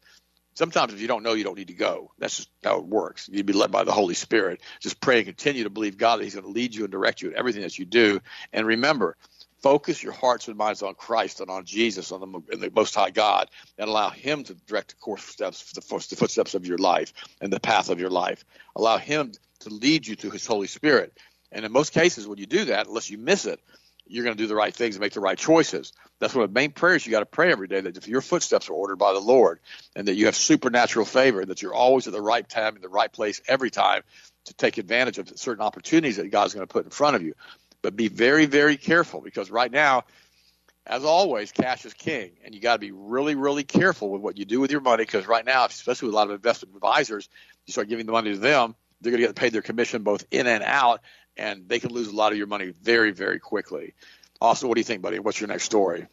[0.58, 2.12] sometimes if you don't know, you don't need to go.
[2.18, 3.30] That's just how it works.
[3.32, 4.62] You'd be led by the Holy Spirit.
[4.80, 7.22] Just pray and continue to believe God that He's going to lead you and direct
[7.22, 8.20] you in everything that you do.
[8.52, 9.18] And remember,
[9.62, 13.12] focus your hearts and minds on Christ and on Jesus, on the, the Most High
[13.12, 17.54] God, and allow Him to direct the course steps, the footsteps of your life and
[17.54, 18.44] the path of your life.
[18.76, 21.16] Allow Him to lead you through His Holy Spirit.
[21.52, 23.60] And in most cases, when you do that, unless you miss it,
[24.10, 25.94] you're going to do the right things and make the right choices.
[26.20, 28.22] That's one of the main prayers you got to pray every day that if your
[28.22, 29.60] footsteps are ordered by the Lord
[29.96, 32.90] and that you have supernatural favor, that you're always at the right time in the
[32.90, 34.04] right place every time
[34.46, 37.34] to take advantage of certain opportunities that God's going to put in front of you.
[37.82, 40.04] But be very, very careful because right now,
[40.86, 44.38] as always, cash is king, and you got to be really, really careful with what
[44.38, 47.28] you do with your money because right now, especially with a lot of investment advisors,
[47.66, 50.26] you start giving the money to them, they're going to get paid their commission both
[50.32, 51.02] in and out,
[51.38, 53.94] and they can lose a lot of your money very, very quickly.
[54.42, 55.20] Austin, what do you think, buddy?
[55.20, 56.08] What's your next story?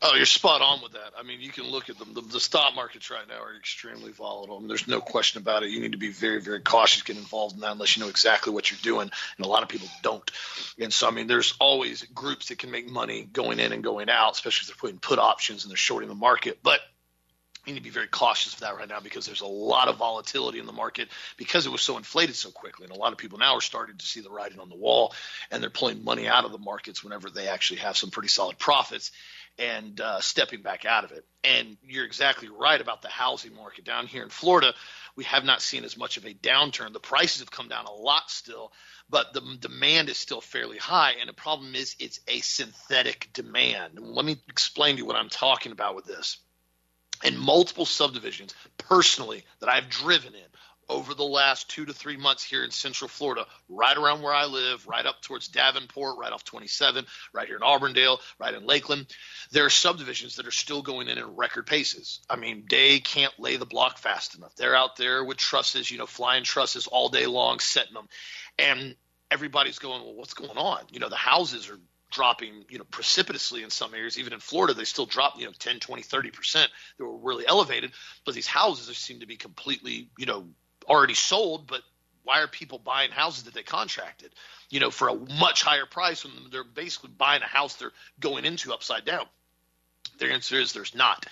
[0.00, 1.12] Oh, you're spot on with that.
[1.18, 2.14] I mean, you can look at them.
[2.14, 4.56] The, the stock markets right now are extremely volatile.
[4.56, 5.70] I mean, there's no question about it.
[5.70, 8.52] You need to be very, very cautious, get involved in that unless you know exactly
[8.52, 9.10] what you're doing.
[9.36, 10.30] And a lot of people don't.
[10.78, 14.08] And so, I mean, there's always groups that can make money going in and going
[14.08, 16.60] out, especially if they're putting put options and they're shorting the market.
[16.62, 16.78] But
[17.68, 20.58] need to be very cautious of that right now because there's a lot of volatility
[20.58, 22.84] in the market because it was so inflated so quickly.
[22.84, 25.14] And a lot of people now are starting to see the writing on the wall
[25.50, 28.58] and they're pulling money out of the markets whenever they actually have some pretty solid
[28.58, 29.12] profits
[29.58, 31.24] and uh, stepping back out of it.
[31.42, 34.72] And you're exactly right about the housing market down here in Florida.
[35.16, 36.92] We have not seen as much of a downturn.
[36.92, 38.72] The prices have come down a lot still,
[39.10, 41.14] but the demand is still fairly high.
[41.18, 43.98] And the problem is it's a synthetic demand.
[44.00, 46.38] let me explain to you what I'm talking about with this
[47.24, 50.40] and multiple subdivisions personally that I've driven in
[50.88, 54.46] over the last two to three months here in Central Florida, right around where I
[54.46, 57.04] live, right up towards Davenport, right off 27,
[57.34, 59.06] right here in Auburndale, right in Lakeland.
[59.50, 62.20] There are subdivisions that are still going in at record paces.
[62.30, 64.54] I mean, they can't lay the block fast enough.
[64.56, 68.08] They're out there with trusses, you know, flying trusses all day long, setting them.
[68.58, 68.96] And
[69.30, 70.84] everybody's going, well, what's going on?
[70.90, 71.78] You know, the houses are
[72.10, 74.18] dropping, you know, precipitously in some areas.
[74.18, 76.66] Even in Florida, they still drop, you know, 10, 20, 30%.
[76.98, 77.92] They were really elevated.
[78.24, 80.46] But these houses seem to be completely, you know,
[80.88, 81.82] already sold, but
[82.24, 84.34] why are people buying houses that they contracted,
[84.70, 88.44] you know, for a much higher price when they're basically buying a house they're going
[88.44, 89.24] into upside down?
[90.18, 91.26] Their answer is there's not.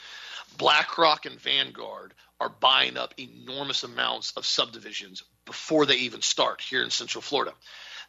[0.58, 6.82] BlackRock and Vanguard are buying up enormous amounts of subdivisions before they even start here
[6.82, 7.52] in Central Florida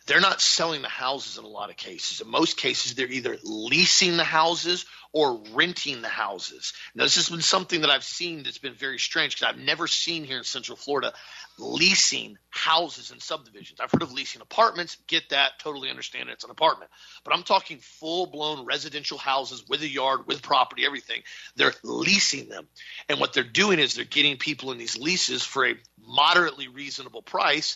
[0.08, 2.22] they're not selling the houses in a lot of cases.
[2.22, 6.74] In most cases, they're either leasing the houses or renting the houses.
[6.96, 9.86] Now, this has been something that I've seen that's been very strange because I've never
[9.88, 11.14] seen here in Central Florida
[11.60, 13.80] leasing houses and subdivisions.
[13.80, 16.90] I've heard of leasing apartments, get that, totally understand it, it's an apartment.
[17.24, 21.22] But I'm talking full blown residential houses with a yard, with property, everything.
[21.56, 22.68] They're leasing them.
[23.10, 27.22] And what they're doing is they're getting people in these leases for a moderately reasonable
[27.22, 27.76] price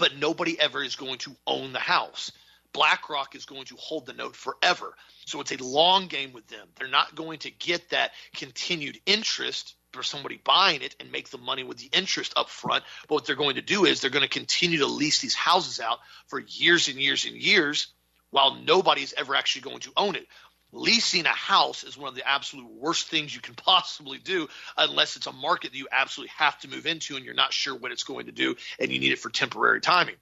[0.00, 2.32] but nobody ever is going to own the house.
[2.72, 4.94] BlackRock is going to hold the note forever.
[5.26, 6.66] So it's a long game with them.
[6.76, 11.38] They're not going to get that continued interest for somebody buying it and make the
[11.38, 12.82] money with the interest up front.
[13.08, 15.80] But what they're going to do is they're going to continue to lease these houses
[15.80, 17.88] out for years and years and years
[18.30, 20.26] while nobody's ever actually going to own it
[20.72, 25.16] leasing a house is one of the absolute worst things you can possibly do unless
[25.16, 27.92] it's a market that you absolutely have to move into and you're not sure what
[27.92, 30.16] it's going to do and you need it for temporary timing.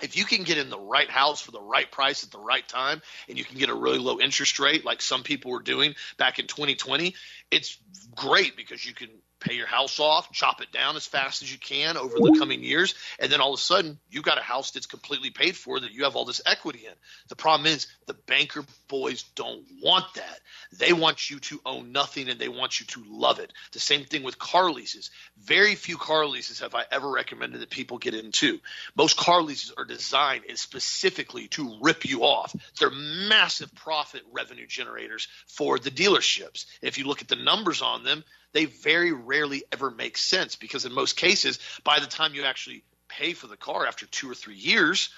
[0.00, 2.66] If you can get in the right house for the right price at the right
[2.66, 5.94] time and you can get a really low interest rate like some people were doing
[6.16, 7.14] back in 2020,
[7.52, 7.78] it's
[8.16, 9.08] great because you can
[9.42, 12.62] pay your house off, chop it down as fast as you can over the coming
[12.62, 15.80] years, and then all of a sudden you've got a house that's completely paid for
[15.80, 16.92] that you have all this equity in.
[17.28, 20.40] The problem is the banker boys don't want that.
[20.78, 23.52] They want you to own nothing and they want you to love it.
[23.72, 25.10] The same thing with car leases.
[25.38, 28.60] Very few car leases have I ever recommended that people get into.
[28.96, 32.54] Most car leases are designed specifically to rip you off.
[32.78, 36.66] They're massive profit revenue generators for the dealerships.
[36.80, 40.84] If you look at the numbers on them, they very rarely ever make sense because
[40.84, 44.34] in most cases, by the time you actually pay for the car after two or
[44.34, 45.10] three years,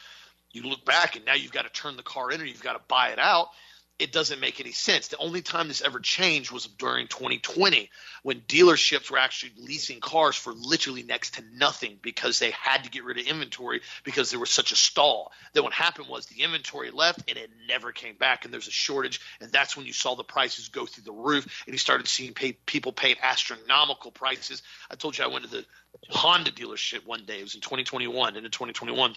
[0.53, 2.75] you look back and now you've got to turn the car in or you've got
[2.75, 3.49] to buy it out
[3.99, 5.09] it doesn't make any sense.
[5.09, 7.91] The only time this ever changed was during 2020
[8.25, 12.91] when dealerships were actually leasing cars for literally next to nothing because they had to
[12.91, 15.31] get rid of inventory because there was such a stall.
[15.53, 18.73] Then what happened was the inventory left and it never came back and there's a
[18.73, 22.09] shortage and that's when you saw the prices go through the roof and you started
[22.09, 24.63] seeing pay, people paying astronomical prices.
[24.91, 25.65] I told you I went to the
[26.11, 27.39] Honda dealership one day.
[27.39, 29.15] It was in 2021 and in 2021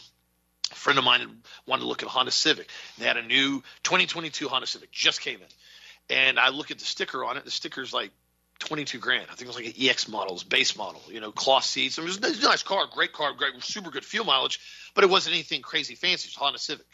[0.71, 2.69] a friend of mine wanted to look at a Honda Civic.
[2.97, 6.85] They had a new 2022 Honda Civic just came in, and I look at the
[6.85, 7.45] sticker on it.
[7.45, 8.11] The sticker's like
[8.59, 9.27] 22 grand.
[9.31, 11.97] I think it was like an EX model, base model, you know, cloth seats.
[11.97, 14.59] It was a nice car, great car, great, super good fuel mileage,
[14.95, 16.27] but it wasn't anything crazy fancy.
[16.27, 16.85] It was Honda Civic,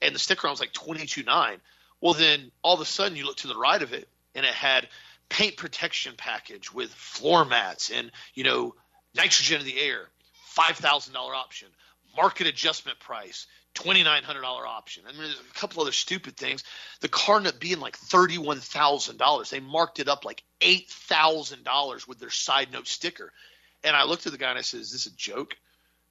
[0.00, 1.58] and the sticker on was like 22.9.
[2.00, 4.52] Well, then all of a sudden you look to the right of it, and it
[4.52, 4.88] had
[5.28, 8.74] paint protection package with floor mats and you know
[9.14, 10.08] nitrogen in the air,
[10.46, 11.68] five thousand dollar option
[12.18, 15.04] market adjustment price, twenty nine hundred dollar option.
[15.06, 16.64] I mean, there's a couple other stupid things.
[17.00, 19.50] The car ended up being like thirty one thousand dollars.
[19.50, 23.32] They marked it up like eight thousand dollars with their side note sticker.
[23.84, 25.56] And I looked at the guy and I said, "Is this a joke?"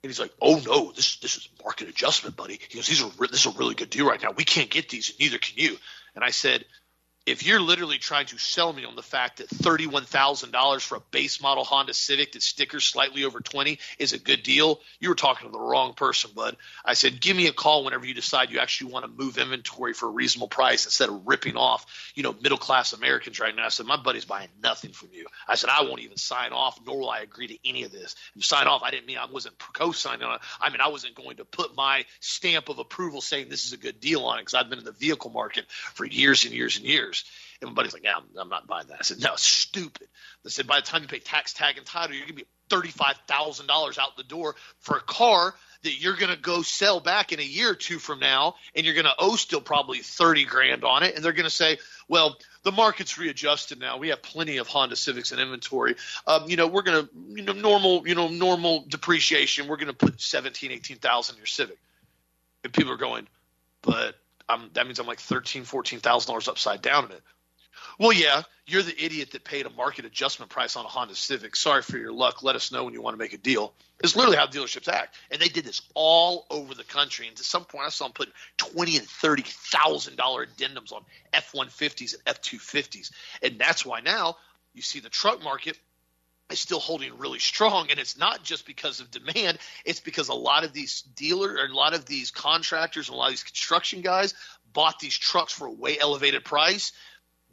[0.02, 3.10] And he's like, "Oh no, this this is market adjustment, buddy." He goes, "These are
[3.26, 4.30] this is a really good deal right now.
[4.32, 5.76] We can't get these, and neither can you."
[6.14, 6.64] And I said,
[7.28, 11.42] if you're literally trying to sell me on the fact that $31,000 for a base
[11.42, 15.46] model Honda Civic that stickers slightly over 20 is a good deal, you were talking
[15.46, 16.56] to the wrong person, bud.
[16.84, 19.92] I said, give me a call whenever you decide you actually want to move inventory
[19.92, 23.66] for a reasonable price instead of ripping off, you know, middle class Americans right now.
[23.66, 25.26] I said, my buddy's buying nothing from you.
[25.46, 28.16] I said, I won't even sign off, nor will I agree to any of this.
[28.34, 30.40] And sign off, I didn't mean I wasn't co-signing on it.
[30.60, 33.76] I mean, I wasn't going to put my stamp of approval saying this is a
[33.76, 36.76] good deal on it because I've been in the vehicle market for years and years
[36.78, 37.17] and years.
[37.60, 38.98] And my buddy's like, yeah, I'm, I'm not buying that.
[39.00, 40.06] I said, no, it's stupid.
[40.44, 42.46] They said, by the time you pay tax, tag, and title, you're going to be
[42.70, 47.38] $35,000 out the door for a car that you're going to go sell back in
[47.38, 50.84] a year or two from now, and you're going to owe still probably 30 grand
[50.84, 51.14] on it.
[51.14, 53.98] And they're going to say, well, the market's readjusted now.
[53.98, 55.94] We have plenty of Honda Civics in inventory.
[56.26, 59.68] Um, you know, we're going to, you know, normal, you know, normal depreciation.
[59.68, 61.78] We're going to put 17, 18,000 in your Civic.
[62.64, 63.28] And people are going,
[63.82, 64.16] but
[64.48, 67.22] I'm, that means I'm like 13, 14,000 dollars upside down in it.
[67.98, 71.56] Well, yeah, you're the idiot that paid a market adjustment price on a Honda Civic.
[71.56, 72.42] Sorry for your luck.
[72.42, 73.74] Let us know when you want to make a deal.
[74.00, 77.26] It's literally how dealerships act, and they did this all over the country.
[77.26, 81.04] And to some point, I saw them put twenty and thirty thousand dollar addendums on
[81.32, 83.10] F one fifties and F two fifties,
[83.42, 84.36] and that's why now
[84.74, 85.76] you see the truck market
[86.50, 87.90] is still holding really strong.
[87.90, 89.58] And it's not just because of demand.
[89.84, 93.18] It's because a lot of these dealers or a lot of these contractors and a
[93.18, 94.34] lot of these construction guys
[94.72, 96.92] bought these trucks for a way elevated price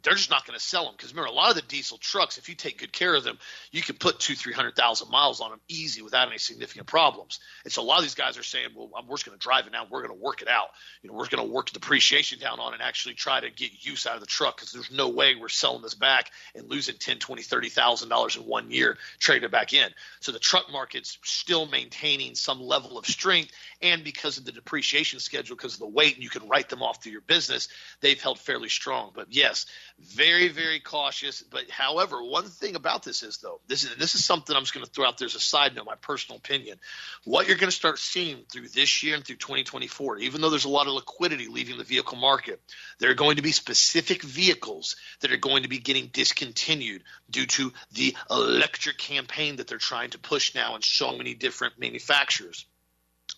[0.02, 0.94] they're just not going to sell them.
[0.96, 3.38] Because remember a lot of the diesel trucks if you take good care of them
[3.72, 7.40] you can put two three hundred thousand miles on them easy without any significant problems.
[7.64, 9.66] And so a lot of these guys are saying well we're just going to drive
[9.66, 9.86] it now.
[9.90, 10.68] We're going to work it out.
[11.02, 13.84] You know we're going to work the depreciation down on and actually try to get
[13.84, 16.96] use out of the truck because there's no way we're selling this back and losing
[16.96, 19.88] 10 20 30 thousand dollars in one year trading it back in.
[20.20, 25.20] So the truck market's still maintaining some level of strength and because of the depreciation
[25.20, 27.68] schedule because of the weight and you can write them off through your business
[28.00, 29.10] they've held fairly strong.
[29.14, 29.66] But yes
[29.98, 31.42] very, very cautious.
[31.42, 34.74] But however, one thing about this is though, this is this is something I'm just
[34.74, 36.78] going to throw out there as a side note, my personal opinion.
[37.24, 40.64] What you're going to start seeing through this year and through 2024, even though there's
[40.64, 42.60] a lot of liquidity leaving the vehicle market,
[42.98, 47.46] there are going to be specific vehicles that are going to be getting discontinued due
[47.46, 52.66] to the electric campaign that they're trying to push now in so many different manufacturers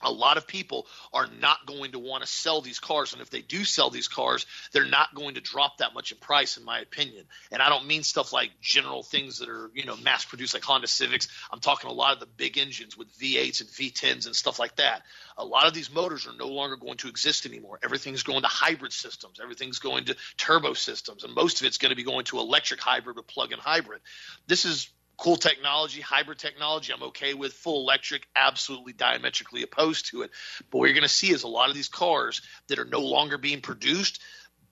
[0.02, 3.30] a lot of people are not going to want to sell these cars and if
[3.30, 6.64] they do sell these cars they're not going to drop that much in price in
[6.64, 7.24] my opinion.
[7.50, 10.64] And i don't mean stuff like general things that are you know mass produced like
[10.64, 11.28] honda civics.
[11.52, 14.76] I'm talking a lot of the big engines with v8s and v10s and stuff like
[14.76, 15.02] that.
[15.36, 17.78] A lot of these motors are no longer going to exist anymore.
[17.82, 19.38] Everything's going to hybrid systems.
[19.40, 21.24] Everything's going to turbo systems.
[21.24, 24.00] And most of it's going to be going to electric hybrid or plug-in hybrid.
[24.46, 24.88] This is
[25.18, 27.52] cool technology, hybrid technology, I'm okay with.
[27.52, 30.30] Full electric, absolutely diametrically opposed to it.
[30.70, 33.00] But what you're going to see is a lot of these cars that are no
[33.00, 34.22] longer being produced,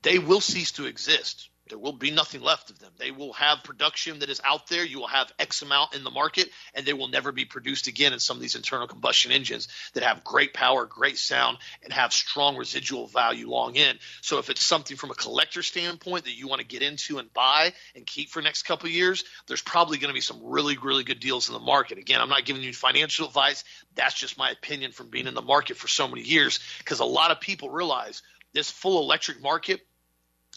[0.02, 2.92] they will cease to exist there will be nothing left of them.
[2.98, 4.84] They will have production that is out there.
[4.84, 8.12] You will have X amount in the market, and they will never be produced again
[8.12, 12.12] in some of these internal combustion engines that have great power, great sound, and have
[12.12, 13.98] strong residual value long in.
[14.20, 17.32] So if it's something from a collector standpoint that you want to get into and
[17.32, 21.04] buy and keep for next couple years, there's probably going to be some really, really
[21.04, 21.98] good deals in the market.
[21.98, 23.64] Again, I'm not giving you financial advice.
[23.94, 27.04] That's just my opinion from being in the market for so many years because a
[27.04, 29.80] lot of people realize this full electric market–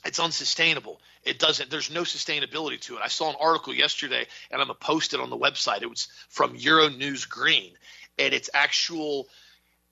[0.06, 1.02] it's unsustainable.
[1.24, 1.70] It doesn't.
[1.70, 3.02] There's no sustainability to it.
[3.04, 5.82] I saw an article yesterday, and I'm gonna post it on the website.
[5.82, 7.74] It was from Euronews Green,
[8.18, 9.28] and it's actual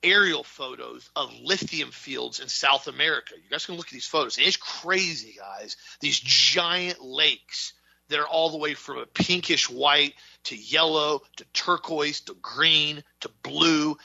[0.03, 3.33] aerial photos of lithium fields in South America.
[3.35, 4.37] You guys can look at these photos.
[4.37, 5.75] It's crazy, guys.
[5.99, 7.73] These giant lakes
[8.09, 13.03] that are all the way from a pinkish white to yellow to turquoise to green
[13.21, 13.97] to blue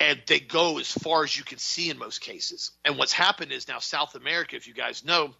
[0.00, 2.72] and they go as far as you can see in most cases.
[2.84, 5.34] And what's happened is now South America, if you guys know,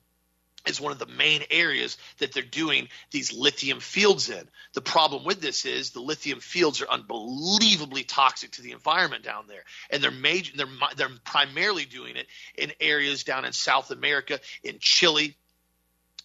[0.67, 4.49] is one of the main areas that they're doing these lithium fields in.
[4.73, 9.47] The problem with this is the lithium fields are unbelievably toxic to the environment down
[9.47, 10.53] there, and they're major.
[10.57, 15.37] They're they're primarily doing it in areas down in South America, in Chile,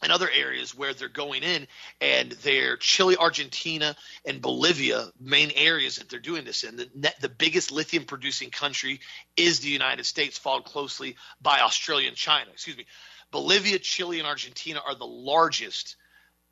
[0.01, 1.67] and other areas where they're going in
[1.99, 6.77] and they're Chile, Argentina, and Bolivia, main areas that they're doing this in.
[6.77, 9.01] The, net, the biggest lithium producing country
[9.35, 12.49] is the United States, followed closely by Australia and China.
[12.51, 12.85] Excuse me.
[13.31, 15.95] Bolivia, Chile, and Argentina are the largest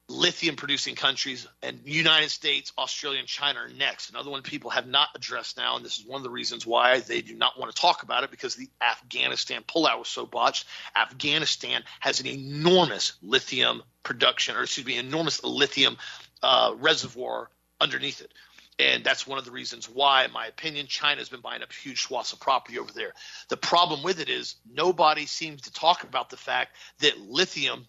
[0.10, 4.10] lithium producing countries, and United States, Australia, and China are next.
[4.10, 7.02] Another one people have not addressed now, and this is one of the reasons why
[7.02, 10.66] they do not want to talk about it because the Afghanistan pullout was so botched.
[10.96, 15.98] Afghanistan has an enormous lithium production, or excuse me, enormous lithium
[16.42, 17.50] uh, reservoir
[17.82, 18.32] underneath it.
[18.80, 21.74] And that's one of the reasons why, in my opinion, China has been buying up
[21.74, 23.14] huge swaths of property over there.
[23.50, 27.88] The problem with it is nobody seems to talk about the fact that lithium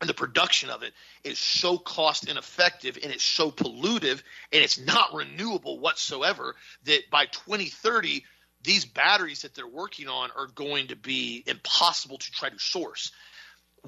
[0.00, 0.92] and the production of it
[1.24, 7.26] is so cost ineffective and it's so pollutive and it's not renewable whatsoever that by
[7.26, 8.24] 2030
[8.64, 13.10] these batteries that they're working on are going to be impossible to try to source.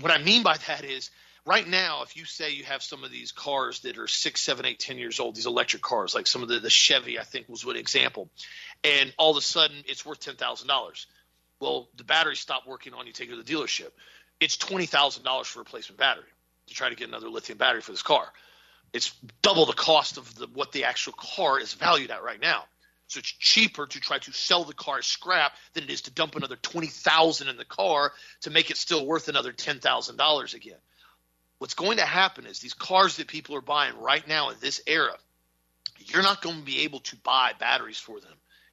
[0.00, 1.10] What I mean by that is
[1.46, 4.64] right now, if you say you have some of these cars that are six, seven,
[4.64, 7.48] eight, ten years old, these electric cars, like some of the, the Chevy, I think
[7.48, 8.28] was one example,
[8.82, 11.06] and all of a sudden it's worth ten thousand dollars.
[11.60, 13.90] Well, the battery stopped working on you take it to the dealership.
[14.40, 16.24] It's twenty thousand dollars for replacement battery
[16.68, 18.26] to try to get another lithium battery for this car.
[18.92, 22.64] It's double the cost of the, what the actual car is valued at right now.
[23.08, 26.36] So it's cheaper to try to sell the car scrap than it is to dump
[26.36, 30.54] another twenty thousand in the car to make it still worth another ten thousand dollars
[30.54, 30.78] again
[31.58, 34.80] what's going to happen is these cars that people are buying right now in this
[34.86, 35.14] era,
[35.98, 38.32] you're not going to be able to buy batteries for them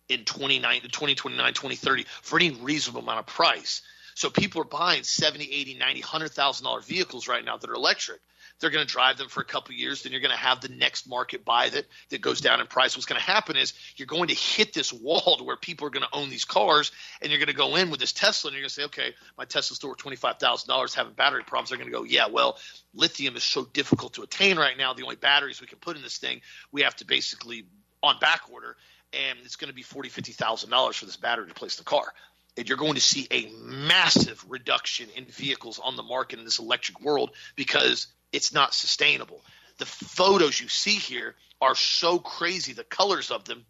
[0.10, 3.82] in 2029, 2029, 2030 for any reasonable amount of price.
[4.16, 8.20] So people are buying 70, 80, 90, $100,000 vehicles right now that are electric.
[8.62, 10.04] They're going to drive them for a couple years.
[10.04, 12.96] Then you're going to have the next market buy that that goes down in price.
[12.96, 15.90] What's going to happen is you're going to hit this wall to where people are
[15.90, 16.92] going to own these cars,
[17.22, 19.14] and you're going to go in with this Tesla, and you're going to say, okay,
[19.38, 21.70] my Tesla store twenty five thousand dollars having battery problems.
[21.70, 22.58] They're going to go, yeah, well,
[22.94, 24.94] lithium is so difficult to attain right now.
[24.94, 26.42] The only batteries we can put in this thing,
[26.72, 27.66] we have to basically
[28.04, 28.78] on back order,
[29.14, 31.84] and it's going to be forty, fifty thousand dollars for this battery to place the
[31.84, 32.14] car
[32.58, 36.60] and you're going to see a massive reduction in vehicles on the market in this
[36.60, 39.42] electric world because it's not sustainable.
[39.78, 43.66] The photos you see here are so crazy, the colors of them.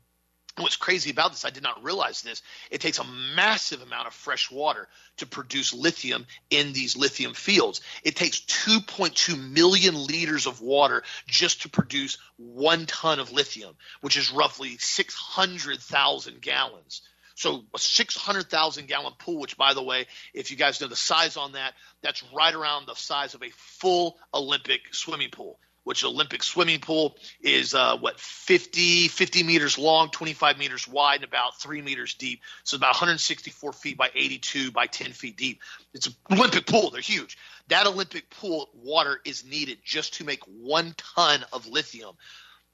[0.58, 2.42] What's crazy about this, I did not realize this.
[2.70, 3.06] It takes a
[3.36, 7.80] massive amount of fresh water to produce lithium in these lithium fields.
[8.04, 14.18] It takes 2.2 million liters of water just to produce one ton of lithium, which
[14.18, 17.02] is roughly 600,000 gallons.
[17.42, 21.38] So a 600,000 gallon pool, which by the way, if you guys know the size
[21.38, 21.74] on that,
[22.04, 25.58] that's right around the size of a full Olympic swimming pool.
[25.84, 31.24] Which Olympic swimming pool is uh, what 50 50 meters long, 25 meters wide, and
[31.24, 32.42] about three meters deep.
[32.64, 35.62] So about 164 feet by 82 by 10 feet deep.
[35.96, 36.92] It's an Olympic pool.
[36.92, 37.40] They're huge.
[37.70, 42.16] That Olympic pool water is needed just to make one ton of lithium,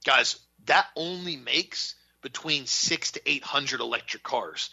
[0.05, 0.37] guys.
[0.65, 1.95] That only makes
[2.27, 4.69] between six to 800 electric cars.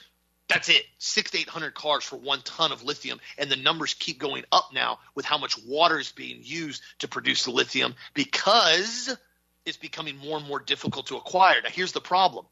[0.48, 0.82] That's it.
[0.98, 3.20] Six to 800 cars for one ton of lithium.
[3.38, 7.06] And the numbers keep going up now with how much water is being used to
[7.06, 9.16] produce the lithium because
[9.64, 11.62] it's becoming more and more difficult to acquire.
[11.62, 12.44] Now, here's the problem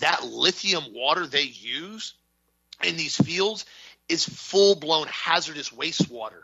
[0.00, 2.12] that lithium water they use
[2.84, 3.64] in these fields
[4.06, 6.42] is full blown hazardous wastewater.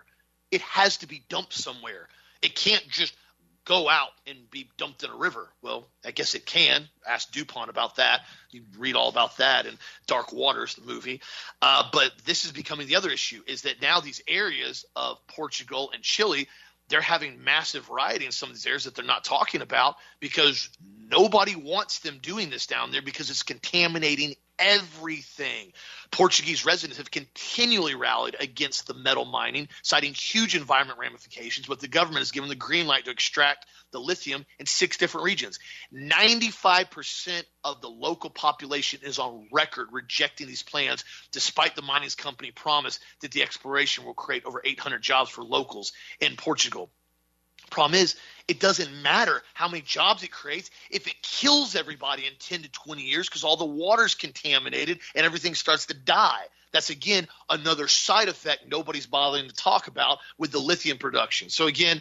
[0.50, 2.08] It has to be dumped somewhere.
[2.40, 3.14] It can't just
[3.68, 5.46] go out and be dumped in a river.
[5.60, 6.88] Well, I guess it can.
[7.06, 8.22] Ask DuPont about that.
[8.50, 9.74] You read all about that in
[10.06, 11.20] Dark Waters, the movie.
[11.60, 15.90] Uh, but this is becoming the other issue is that now these areas of Portugal
[15.92, 16.48] and Chile,
[16.88, 20.70] they're having massive rioting in some of these areas that they're not talking about because
[21.10, 25.72] nobody wants them doing this down there because it's contaminating everything.
[26.10, 31.88] Portuguese residents have continually rallied against the metal mining, citing huge environment ramifications, but the
[31.88, 35.58] government has given the green light to extract the lithium in six different regions.
[35.92, 42.50] 95% of the local population is on record rejecting these plans, despite the mining company
[42.50, 46.90] promise that the exploration will create over 800 jobs for locals in Portugal.
[47.70, 48.14] Problem is,
[48.48, 52.70] it doesn't matter how many jobs it creates if it kills everybody in 10 to
[52.70, 56.44] 20 years because all the water's contaminated and everything starts to die.
[56.72, 61.50] That's again another side effect nobody's bothering to talk about with the lithium production.
[61.50, 62.00] So again,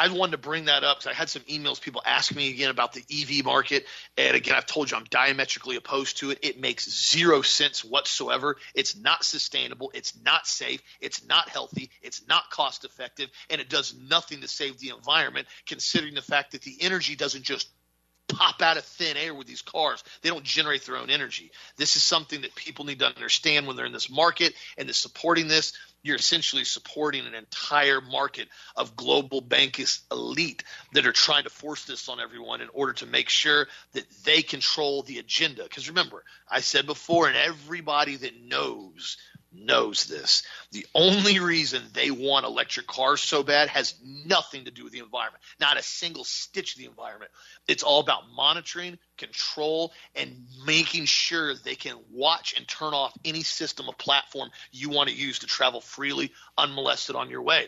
[0.00, 2.70] I wanted to bring that up because I had some emails, people asking me again
[2.70, 3.84] about the EV market.
[4.16, 6.38] And again, I've told you I'm diametrically opposed to it.
[6.40, 8.56] It makes zero sense whatsoever.
[8.74, 9.90] It's not sustainable.
[9.92, 10.80] It's not safe.
[11.02, 11.90] It's not healthy.
[12.00, 13.28] It's not cost effective.
[13.50, 17.42] And it does nothing to save the environment, considering the fact that the energy doesn't
[17.42, 17.68] just
[18.32, 20.02] pop out of thin air with these cars.
[20.22, 21.50] They don't generate their own energy.
[21.76, 24.96] This is something that people need to understand when they're in this market and is
[24.96, 25.72] supporting this
[26.02, 31.84] you're essentially supporting an entire market of global bankist elite that are trying to force
[31.84, 35.62] this on everyone in order to make sure that they control the agenda.
[35.62, 39.18] Because remember, I said before, and everybody that knows
[39.52, 40.42] knows this.
[40.72, 45.00] The only reason they want electric cars so bad has nothing to do with the
[45.00, 47.30] environment, not a single stitch of the environment.
[47.66, 53.42] It's all about monitoring, control, and making sure they can watch and turn off any
[53.42, 57.66] system or platform you want to use to travel freely, unmolested on your way.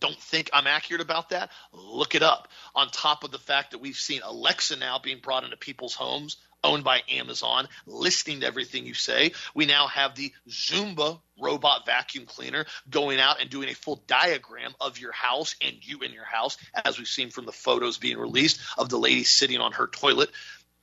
[0.00, 1.50] Don't think I'm accurate about that?
[1.72, 2.48] Look it up.
[2.74, 6.36] On top of the fact that we've seen Alexa now being brought into people's homes,
[6.64, 9.32] owned by Amazon, listening to everything you say.
[9.54, 14.74] We now have the Zumba robot vacuum cleaner going out and doing a full diagram
[14.80, 18.18] of your house and you in your house, as we've seen from the photos being
[18.18, 20.30] released of the lady sitting on her toilet.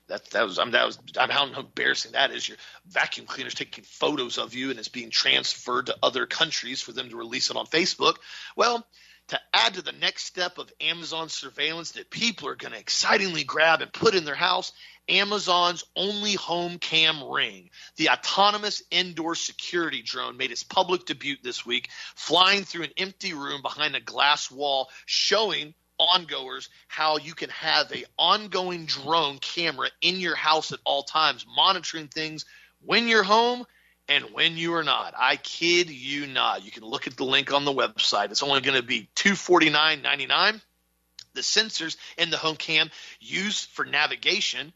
[0.08, 2.48] That, that was, I mean, that was, I how embarrassing that is.
[2.48, 2.58] Your
[2.88, 7.10] vacuum cleaner's taking photos of you and it's being transferred to other countries for them
[7.10, 8.16] to release it on Facebook.
[8.58, 8.86] Well,
[9.30, 13.46] to add to the next step of Amazon surveillance that people are going to excitingly
[13.46, 14.74] grab and put in their house,
[15.10, 21.66] Amazon's Always Home Cam ring, the autonomous indoor security drone, made its public debut this
[21.66, 27.50] week, flying through an empty room behind a glass wall, showing ongoers how you can
[27.50, 32.46] have a ongoing drone camera in your house at all times monitoring things
[32.84, 33.66] when you're home
[34.08, 35.14] and when you are not.
[35.18, 36.66] I kid you not.
[36.66, 38.32] You can look at the link on the website.
[38.32, 40.62] It's only going to be two forty nine ninety nine.
[41.34, 44.74] The sensors in the home cam used for navigation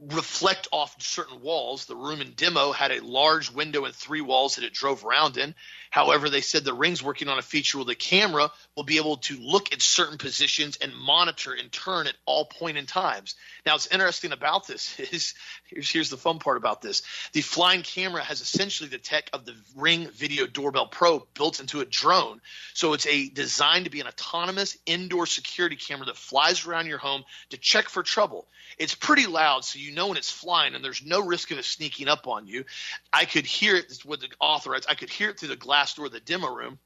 [0.00, 1.86] reflect off certain walls.
[1.86, 5.36] The room in demo had a large window and three walls that it drove around
[5.36, 5.54] in.
[5.90, 9.16] However, they said the ring's working on a feature where the camera will be able
[9.18, 13.34] to look at certain positions and monitor in turn at all point in times.
[13.64, 15.34] Now, what's interesting about this is
[15.64, 17.02] here's, here's the fun part about this.
[17.32, 21.80] The flying camera has essentially the tech of the Ring Video Doorbell Pro built into
[21.80, 22.40] a drone.
[22.74, 26.98] So it's a designed to be an autonomous indoor security camera that flies around your
[26.98, 28.46] home to check for trouble.
[28.76, 31.64] It's pretty loud, so you know when it's flying, and there's no risk of it
[31.64, 32.64] sneaking up on you.
[33.12, 34.86] I could hear it with the authorized.
[34.88, 36.78] I could hear it through the glass door of the demo room.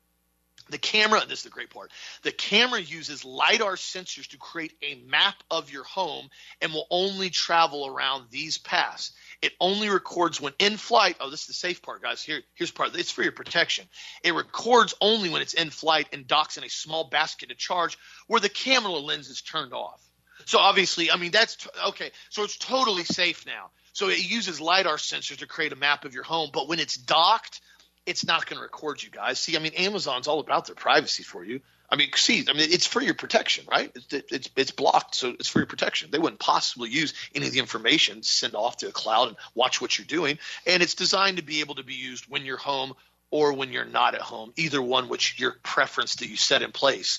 [0.68, 1.90] The camera, this is the great part.
[2.22, 6.28] The camera uses LiDAR sensors to create a map of your home
[6.60, 9.12] and will only travel around these paths.
[9.42, 11.16] It only records when in flight.
[11.20, 12.22] Oh, this is the safe part, guys.
[12.22, 12.96] Here, here's part.
[12.96, 13.86] It's for your protection.
[14.22, 17.98] It records only when it's in flight and docks in a small basket to charge
[18.28, 20.00] where the camera lens is turned off.
[20.44, 22.12] So obviously, I mean that's t- okay.
[22.30, 23.70] So it's totally safe now.
[23.92, 26.96] So it uses lidar sensors to create a map of your home, but when it's
[26.96, 27.60] docked,
[28.06, 29.38] it's not going to record you guys.
[29.38, 31.60] See, I mean, Amazon's all about their privacy for you.
[31.88, 33.92] I mean, see, I mean, it's for your protection, right?
[33.94, 36.10] It's, it's, it's blocked, so it's for your protection.
[36.10, 39.80] They wouldn't possibly use any of the information send off to the cloud and watch
[39.80, 40.38] what you're doing.
[40.66, 42.94] And it's designed to be able to be used when you're home
[43.30, 46.72] or when you're not at home, either one, which your preference that you set in
[46.72, 47.18] place.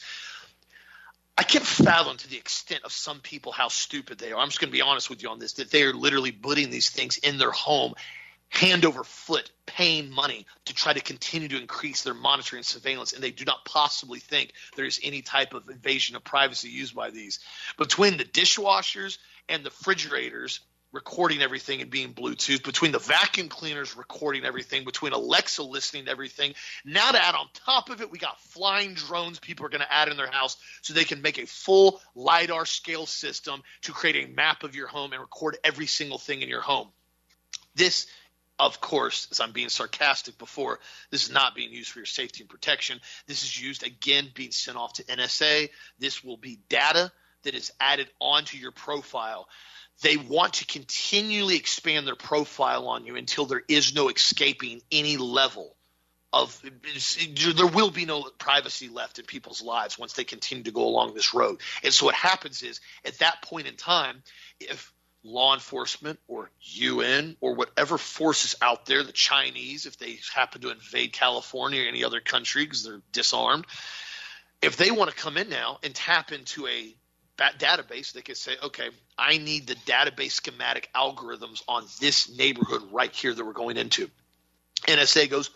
[1.37, 4.39] I can't fathom to the extent of some people how stupid they are.
[4.39, 6.69] I'm just going to be honest with you on this that they are literally putting
[6.69, 7.93] these things in their home
[8.53, 13.13] hand over foot paying money to try to continue to increase their monitoring and surveillance,
[13.13, 17.09] and they do not possibly think there's any type of invasion of privacy used by
[17.09, 17.39] these.
[17.79, 19.17] Between the dishwashers
[19.49, 20.59] and the refrigerators,
[20.91, 26.11] recording everything and being Bluetooth, between the vacuum cleaners recording everything, between Alexa listening to
[26.11, 26.53] everything.
[26.85, 29.91] Now to add on top of it, we got flying drones people are going to
[29.91, 34.29] add in their house so they can make a full LiDAR scale system to create
[34.29, 36.89] a map of your home and record every single thing in your home.
[37.75, 38.05] This
[38.59, 40.79] of course, as I'm being sarcastic before,
[41.09, 42.99] this is not being used for your safety and protection.
[43.27, 45.69] This is used again being sent off to NSA.
[45.99, 47.11] This will be data
[47.43, 49.47] that is added onto your profile
[50.01, 55.17] they want to continually expand their profile on you until there is no escaping any
[55.17, 55.75] level
[56.31, 56.59] of
[57.55, 61.13] there will be no privacy left in people's lives once they continue to go along
[61.13, 61.61] this road.
[61.83, 64.23] And so what happens is at that point in time,
[64.59, 64.91] if
[65.23, 70.71] law enforcement or UN or whatever forces out there, the Chinese, if they happen to
[70.71, 73.65] invade California or any other country because they're disarmed,
[74.61, 76.95] if they want to come in now and tap into a
[77.37, 83.11] database, they could say, okay, I need the database schematic algorithms on this neighborhood right
[83.11, 84.09] here that we're going into.
[84.83, 85.49] NSA goes,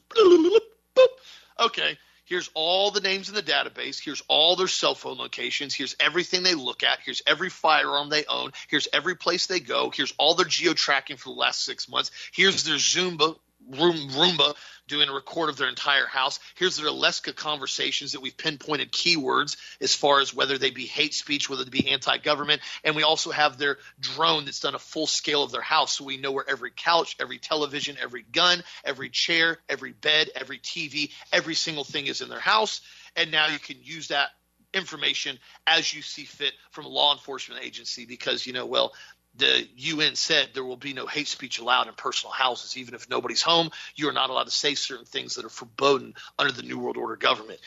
[1.60, 1.98] okay,
[2.28, 4.00] here's all the names in the database.
[4.00, 5.74] Here's all their cell phone locations.
[5.74, 7.00] Here's everything they look at.
[7.04, 8.52] Here's every firearm they own.
[8.68, 9.90] Here's every place they go.
[9.90, 12.12] Here's all their geo tracking for the last six months.
[12.34, 13.38] Here's their Zumba
[13.72, 14.56] Roomba
[14.88, 16.40] doing a record of their entire house.
[16.56, 21.14] Here's their Alexa conversations that we've pinpointed keywords as far as whether they be hate
[21.14, 25.08] speech, whether they be anti-government, and we also have their drone that's done a full
[25.08, 29.10] scale of their house, so we know where every couch, every television, every gun, every
[29.10, 32.82] chair, every bed, every TV, every single thing is in their house.
[33.16, 34.30] And now you can use that
[34.74, 38.94] information as you see fit from a law enforcement agency because you know well
[39.38, 42.78] the UN said there will be no hate speech allowed in personal houses.
[42.78, 46.14] Even if nobody's home, you are not allowed to say certain things that are forbidden
[46.38, 47.60] under the New World Order government.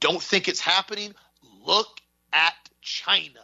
[0.00, 1.14] Don't think it's happening?
[1.64, 2.00] Look
[2.32, 3.40] at China.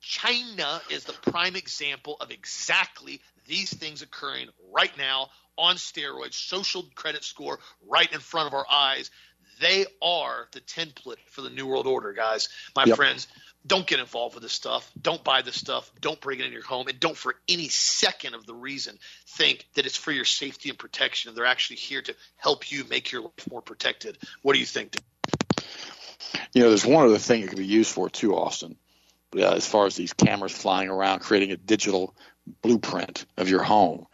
[0.00, 6.84] China is the prime example of exactly these things occurring right now on steroids, social
[6.94, 7.58] credit score
[7.88, 9.10] right in front of our eyes.
[9.60, 12.48] They are the template for the New World Order, guys.
[12.74, 12.96] My yep.
[12.96, 13.28] friends,
[13.66, 14.90] don't get involved with this stuff.
[15.00, 15.90] Don't buy this stuff.
[16.00, 16.88] Don't bring it in your home.
[16.88, 20.78] And don't, for any second of the reason, think that it's for your safety and
[20.78, 21.34] protection.
[21.34, 24.18] They're actually here to help you make your life more protected.
[24.42, 24.96] What do you think?
[26.52, 28.76] You know, there's one other thing it could be used for too, Austin.
[29.32, 32.14] Yeah, as far as these cameras flying around, creating a digital
[32.62, 34.06] blueprint of your home.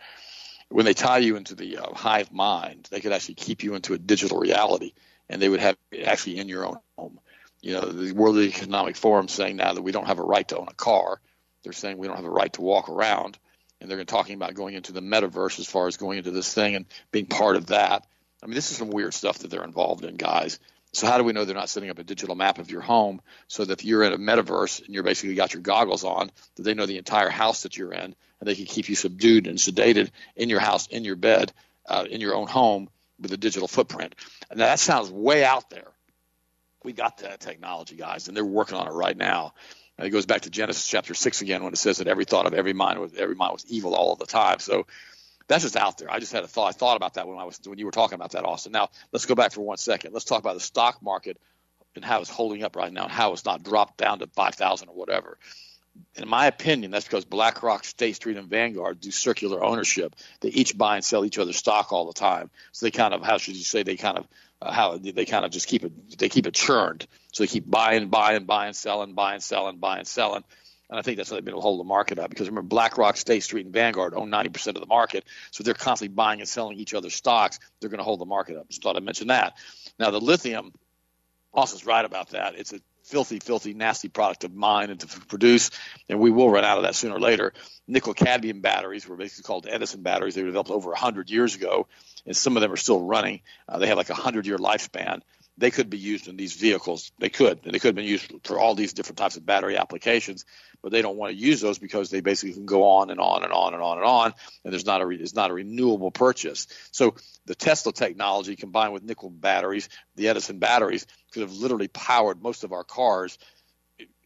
[0.70, 3.92] When they tie you into the uh, hive mind, they could actually keep you into
[3.92, 4.92] a digital reality,
[5.28, 7.18] and they would have it actually in your own home
[7.62, 10.58] you know, the World Economic Forum saying now that we don't have a right to
[10.58, 11.20] own a car.
[11.62, 13.38] They're saying we don't have a right to walk around,
[13.80, 16.74] and they're talking about going into the metaverse as far as going into this thing
[16.74, 18.06] and being part of that.
[18.42, 20.58] I mean, this is some weird stuff that they're involved in, guys.
[20.92, 23.20] So how do we know they're not setting up a digital map of your home
[23.46, 26.62] so that if you're in a metaverse and you're basically got your goggles on, that
[26.62, 28.02] they know the entire house that you're in
[28.40, 31.52] and they can keep you subdued and sedated in your house, in your bed,
[31.86, 32.88] uh, in your own home
[33.20, 34.16] with a digital footprint.
[34.50, 35.92] And that sounds way out there
[36.84, 39.54] we got that technology, guys, and they're working on it right now.
[39.98, 42.46] And it goes back to Genesis chapter six again when it says that every thought
[42.46, 44.58] of every mind was every mind was evil all of the time.
[44.58, 44.86] So
[45.46, 46.10] that's just out there.
[46.10, 46.68] I just had a thought.
[46.68, 48.72] I thought about that when I was when you were talking about that, Austin.
[48.72, 50.12] Now let's go back for one second.
[50.12, 51.38] Let's talk about the stock market
[51.96, 54.54] and how it's holding up right now and how it's not dropped down to five
[54.54, 55.38] thousand or whatever.
[56.14, 60.14] In my opinion, that's because BlackRock, State Street, and Vanguard do circular ownership.
[60.40, 62.50] They each buy and sell each other's stock all the time.
[62.72, 64.26] So they kind of, how should you say, they kind of
[64.62, 67.06] uh, how they kind of just keep it they keep it churned.
[67.32, 70.44] So they keep buying, buying, buying, selling, buying, selling, buying, selling.
[70.90, 72.68] And I think that's what they've been able to hold the market up because remember,
[72.68, 75.24] BlackRock, State Street, and Vanguard own 90% of the market.
[75.52, 77.60] So they're constantly buying and selling each other's stocks.
[77.80, 78.68] They're going to hold the market up.
[78.68, 79.56] Just thought I'd mention that.
[80.00, 80.72] Now, the lithium,
[81.54, 82.56] Austin's right about that.
[82.56, 82.80] It's a
[83.10, 85.70] filthy, filthy, nasty product of mine and to produce,
[86.08, 87.52] and we will run out of that sooner or later.
[87.88, 90.36] Nickel cadmium batteries were basically called Edison batteries.
[90.36, 91.88] They were developed over 100 years ago,
[92.24, 93.40] and some of them are still running.
[93.68, 95.22] Uh, they have like a 100 year lifespan
[95.60, 97.12] they could be used in these vehicles.
[97.18, 97.62] They could.
[97.62, 100.46] They could have been used for all these different types of battery applications,
[100.82, 103.44] but they don't want to use those because they basically can go on and on
[103.44, 104.34] and on and on and on,
[104.64, 106.66] and there's not a it's not a renewable purchase.
[106.92, 112.42] So the Tesla technology combined with nickel batteries, the Edison batteries, could have literally powered
[112.42, 113.38] most of our cars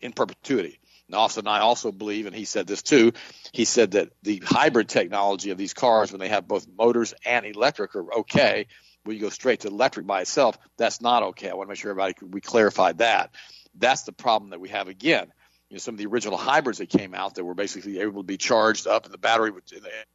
[0.00, 0.78] in perpetuity.
[1.08, 3.12] Now, Austin and I also believe, and he said this too,
[3.52, 7.44] he said that the hybrid technology of these cars, when they have both motors and
[7.44, 8.68] electric, are okay
[9.04, 11.48] when you go straight to electric by itself, that's not okay.
[11.48, 13.30] I want to make sure everybody we clarified that.
[13.74, 15.32] That's the problem that we have again.
[15.68, 18.26] You know, some of the original hybrids that came out that were basically able to
[18.26, 19.64] be charged up, and the battery would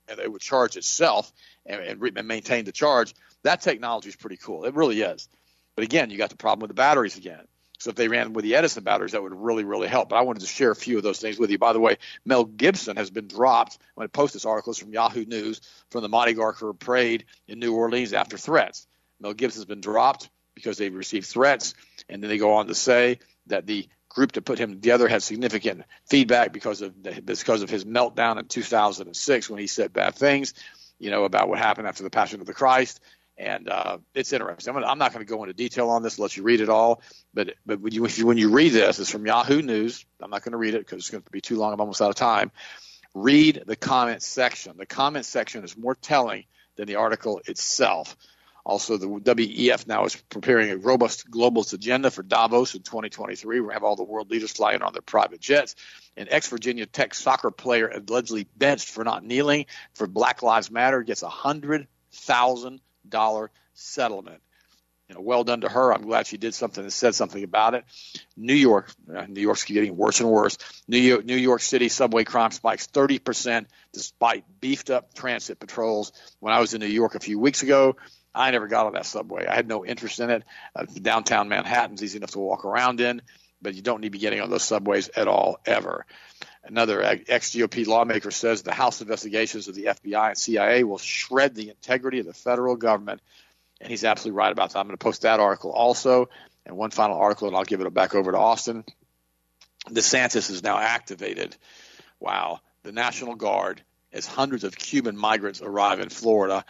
[0.08, 1.32] and it would charge itself
[1.66, 3.14] and, and maintain the charge.
[3.44, 4.66] That technology is pretty cool.
[4.66, 5.28] It really is.
[5.76, 7.46] But again, you got the problem with the batteries again.
[7.80, 10.10] So if they ran with the Edison batteries, that would really, really help.
[10.10, 11.58] But I wanted to share a few of those things with you.
[11.58, 13.78] By the way, Mel Gibson has been dropped.
[13.82, 17.26] I'm going to post this article, it's from Yahoo News from the Mardi Gras parade
[17.48, 18.86] in New Orleans after threats.
[19.22, 21.74] Mel Gibson's been dropped because they received threats,
[22.10, 25.24] and then they go on to say that the group to put him together had
[25.24, 30.16] significant feedback because of the, because of his meltdown in 2006 when he said bad
[30.16, 30.54] things,
[30.98, 33.00] you know, about what happened after the Passion of the Christ
[33.40, 34.76] and uh, it's interesting.
[34.76, 37.02] I'm, I'm not going to go into detail on this, let you read it all.
[37.34, 40.06] But but when you, you when you read this, it's from Yahoo News.
[40.22, 41.74] I'm not going to read it because it's going to be too long.
[41.74, 42.52] I'm almost out of time.
[43.16, 44.76] Read the comment section.
[44.78, 46.44] The comment section is more telling
[46.76, 48.16] than the article itself.
[48.66, 53.62] Also, the WEF now is preparing a robust globalist agenda for Davos in 2023.
[53.62, 55.76] We have all the world leaders flying on their private jets.
[56.18, 59.66] An ex Virginia Tech soccer player allegedly benched for not kneeling
[59.96, 64.42] for Black Lives Matter gets a hundred thousand dollar settlement.
[65.08, 65.92] You know, well done to her.
[65.92, 67.84] I'm glad she did something and said something about it.
[68.38, 70.58] New York, uh, New York's getting worse and worse.
[70.88, 76.12] New York, New York City subway crime spikes 30% despite beefed up transit patrols.
[76.40, 77.96] When I was in New York a few weeks ago,
[78.36, 79.48] I never got on that subway.
[79.48, 80.44] I had no interest in it.
[80.76, 83.24] Uh, downtown Manhattan's easy enough to walk around in,
[83.62, 86.06] but you don't need to be getting on those subways at all, ever.
[86.64, 91.56] Another ex GOP lawmaker says the House investigations of the FBI and CIA will shred
[91.56, 93.22] the integrity of the federal government.
[93.80, 94.80] And he's absolutely right about that.
[94.80, 96.30] I'm going to post that article also.
[96.66, 98.84] And one final article, and I'll give it back over to Austin.
[99.90, 101.56] DeSantis is now activated.
[102.20, 102.60] Wow.
[102.84, 103.82] The National Guard,
[104.12, 106.66] as hundreds of Cuban migrants arrive in Florida,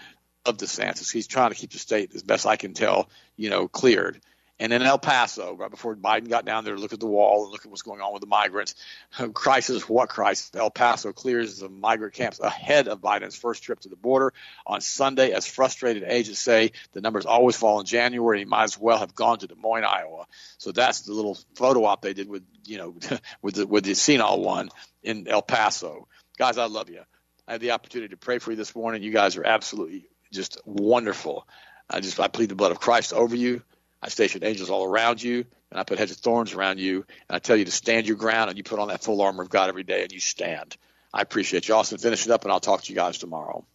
[0.46, 1.12] of DeSantis.
[1.12, 4.22] He's trying to keep the state, as best I can tell, you know, cleared.
[4.62, 7.44] And in El Paso, right before Biden got down there to look at the wall
[7.44, 8.76] and look at what's going on with the migrants,
[9.34, 10.52] crisis, what crisis?
[10.54, 14.34] El Paso clears the migrant camps ahead of Biden's first trip to the border
[14.68, 15.32] on Sunday.
[15.32, 18.40] As frustrated agents say, the numbers always fall in January.
[18.40, 20.26] He might as well have gone to Des Moines, Iowa.
[20.58, 22.96] So that's the little photo op they did with, you know,
[23.42, 24.70] with the with the senile one
[25.02, 26.10] in El Paso.
[26.38, 27.02] Guys, I love you.
[27.48, 29.04] I had the opportunity to pray for you this morning.
[29.04, 31.48] You guys are absolutely just wonderful.
[31.90, 33.64] I just I plead the blood of Christ over you.
[34.02, 37.36] I station angels all around you, and I put hedge of thorns around you, and
[37.36, 39.50] I tell you to stand your ground, and you put on that full armor of
[39.50, 40.78] God every day, and you stand.
[41.14, 41.76] I appreciate you.
[41.76, 43.66] Austin, finish it up, and I'll talk to you guys tomorrow.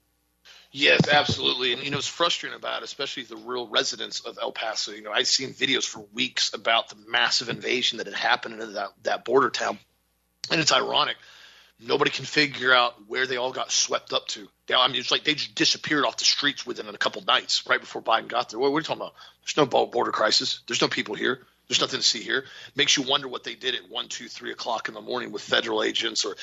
[0.76, 1.72] Yes, absolutely.
[1.72, 4.90] And you know, it's frustrating about it, especially the real residents of El Paso.
[4.90, 8.74] You know, I've seen videos for weeks about the massive invasion that had happened in
[8.74, 9.78] that, that border town.
[10.50, 11.16] And it's ironic.
[11.80, 14.48] Nobody can figure out where they all got swept up to.
[14.70, 17.66] Now I mean, it's like they just disappeared off the streets within a couple nights,
[17.66, 18.58] right before Biden got there.
[18.58, 19.14] What, what are you talking about?
[19.42, 20.60] There's no border crisis.
[20.66, 21.40] There's no people here.
[21.74, 22.44] There's nothing to see here.
[22.76, 25.42] Makes you wonder what they did at one, two, three o'clock in the morning with
[25.42, 26.36] federal agents or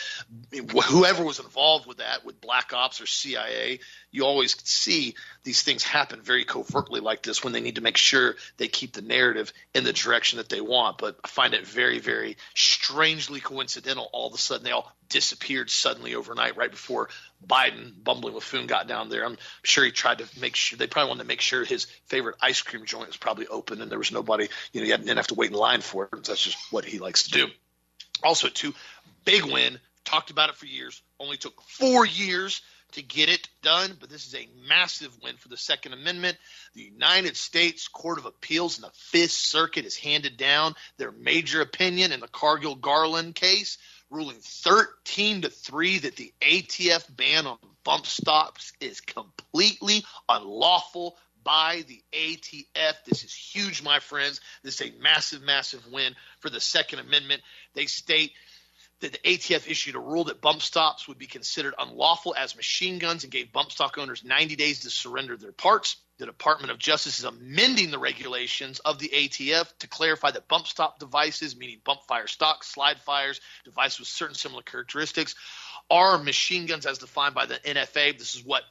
[0.51, 3.79] whoever was involved with that, with black ops or CIA.
[4.11, 7.95] You always see these things happen very covertly like this when they need to make
[7.95, 10.97] sure they keep the narrative in the direction that they want.
[10.97, 14.09] But I find it very, very strangely coincidental.
[14.11, 17.07] All of a sudden, they all disappeared suddenly overnight, right before
[17.45, 19.25] Biden, bumbling with Foon, got down there.
[19.25, 22.35] I'm sure he tried to make sure they probably wanted to make sure his favorite
[22.41, 24.47] ice cream joint was probably open and there was nobody.
[24.73, 26.23] You know, he didn't have to wait in line for it.
[26.23, 27.47] That's just what he likes to do.
[28.23, 28.73] Also, two
[29.25, 29.79] big win.
[30.03, 31.01] Talked about it for years.
[31.19, 32.61] Only took four years
[32.93, 36.37] to get it done, but this is a massive win for the Second Amendment.
[36.73, 41.61] The United States Court of Appeals in the Fifth Circuit has handed down their major
[41.61, 43.77] opinion in the Cargill Garland case,
[44.11, 51.83] ruling 13 to 3 that the ATF ban on bump stocks is completely unlawful by
[51.87, 52.93] the ATF.
[53.05, 54.41] This is huge, my friends.
[54.63, 57.41] This is a massive, massive win for the Second Amendment.
[57.73, 58.33] They state
[58.99, 62.99] that the ATF issued a rule that bump stocks would be considered unlawful as machine
[62.99, 65.97] guns and gave bump stock owners 90 days to surrender their parts.
[66.21, 70.67] The Department of Justice is amending the regulations of the ATF to clarify that bump
[70.67, 75.33] stock devices, meaning bump fire stocks, slide fires, devices with certain similar characteristics,
[75.89, 78.19] are machine guns as defined by the NFA.
[78.19, 78.61] This is what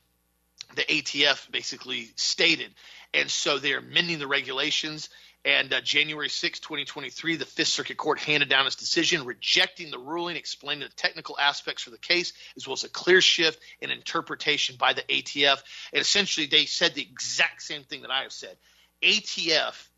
[0.76, 2.72] the ATF basically stated.
[3.12, 5.08] And so they're amending the regulations
[5.44, 9.98] and uh, January 6, 2023, the Fifth Circuit Court handed down its decision rejecting the
[9.98, 13.90] ruling, explaining the technical aspects for the case, as well as a clear shift in
[13.90, 15.62] interpretation by the ATF.
[15.92, 18.56] And essentially, they said the exact same thing that I have said.
[19.02, 19.88] ATF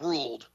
[0.00, 0.46] ruled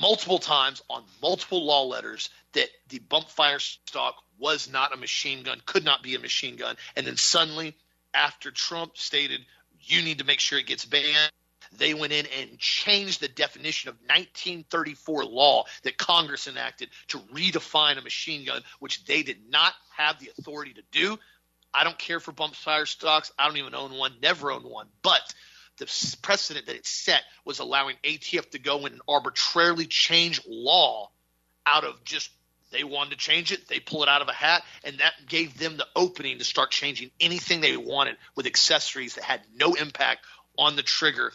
[0.00, 5.42] multiple times on multiple law letters that the bump fire stock was not a machine
[5.42, 6.76] gun, could not be a machine gun.
[6.96, 7.76] And then suddenly,
[8.14, 9.42] after Trump stated,
[9.80, 11.32] you need to make sure it gets banned
[11.78, 17.98] they went in and changed the definition of 1934 law that Congress enacted to redefine
[17.98, 21.18] a machine gun, which they did not have the authority to do.
[21.74, 23.32] I don't care for bump fire stocks.
[23.38, 24.88] I don't even own one, never owned one.
[25.02, 25.20] But
[25.78, 31.10] the precedent that it set was allowing ATF to go in and arbitrarily change law
[31.66, 32.30] out of just
[32.70, 35.58] they wanted to change it, they pull it out of a hat, and that gave
[35.58, 40.24] them the opening to start changing anything they wanted with accessories that had no impact
[40.58, 41.32] on the trigger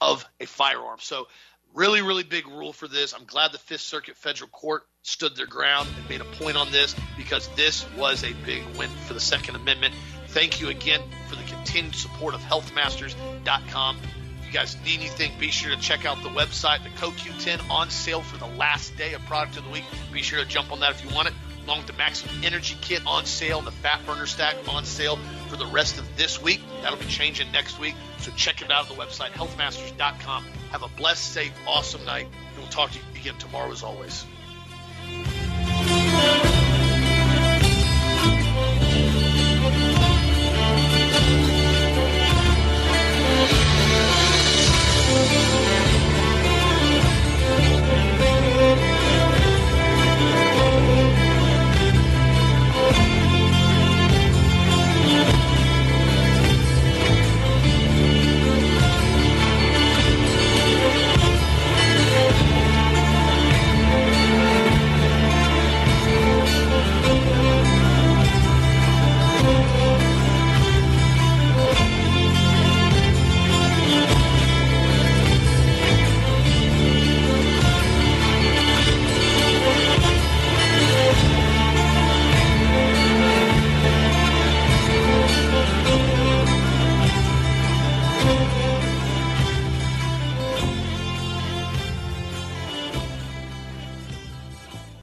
[0.00, 0.98] of a firearm.
[1.00, 1.26] So,
[1.74, 3.12] really, really big rule for this.
[3.12, 6.70] I'm glad the Fifth Circuit Federal Court stood their ground and made a point on
[6.72, 9.94] this because this was a big win for the Second Amendment.
[10.28, 13.98] Thank you again for the continued support of healthmasters.com.
[14.40, 17.90] If you guys need anything, be sure to check out the website, the CoQ10 on
[17.90, 19.84] sale for the last day of product of the week.
[20.12, 21.34] Be sure to jump on that if you want it
[21.68, 25.56] along with the Maximum Energy Kit on sale, the Fat Burner Stack on sale for
[25.56, 26.62] the rest of this week.
[26.80, 27.94] That'll be changing next week.
[28.20, 30.44] So check it out on the website, healthmasters.com.
[30.70, 32.26] Have a blessed, safe, awesome night.
[32.56, 34.24] We'll talk to you again tomorrow as always.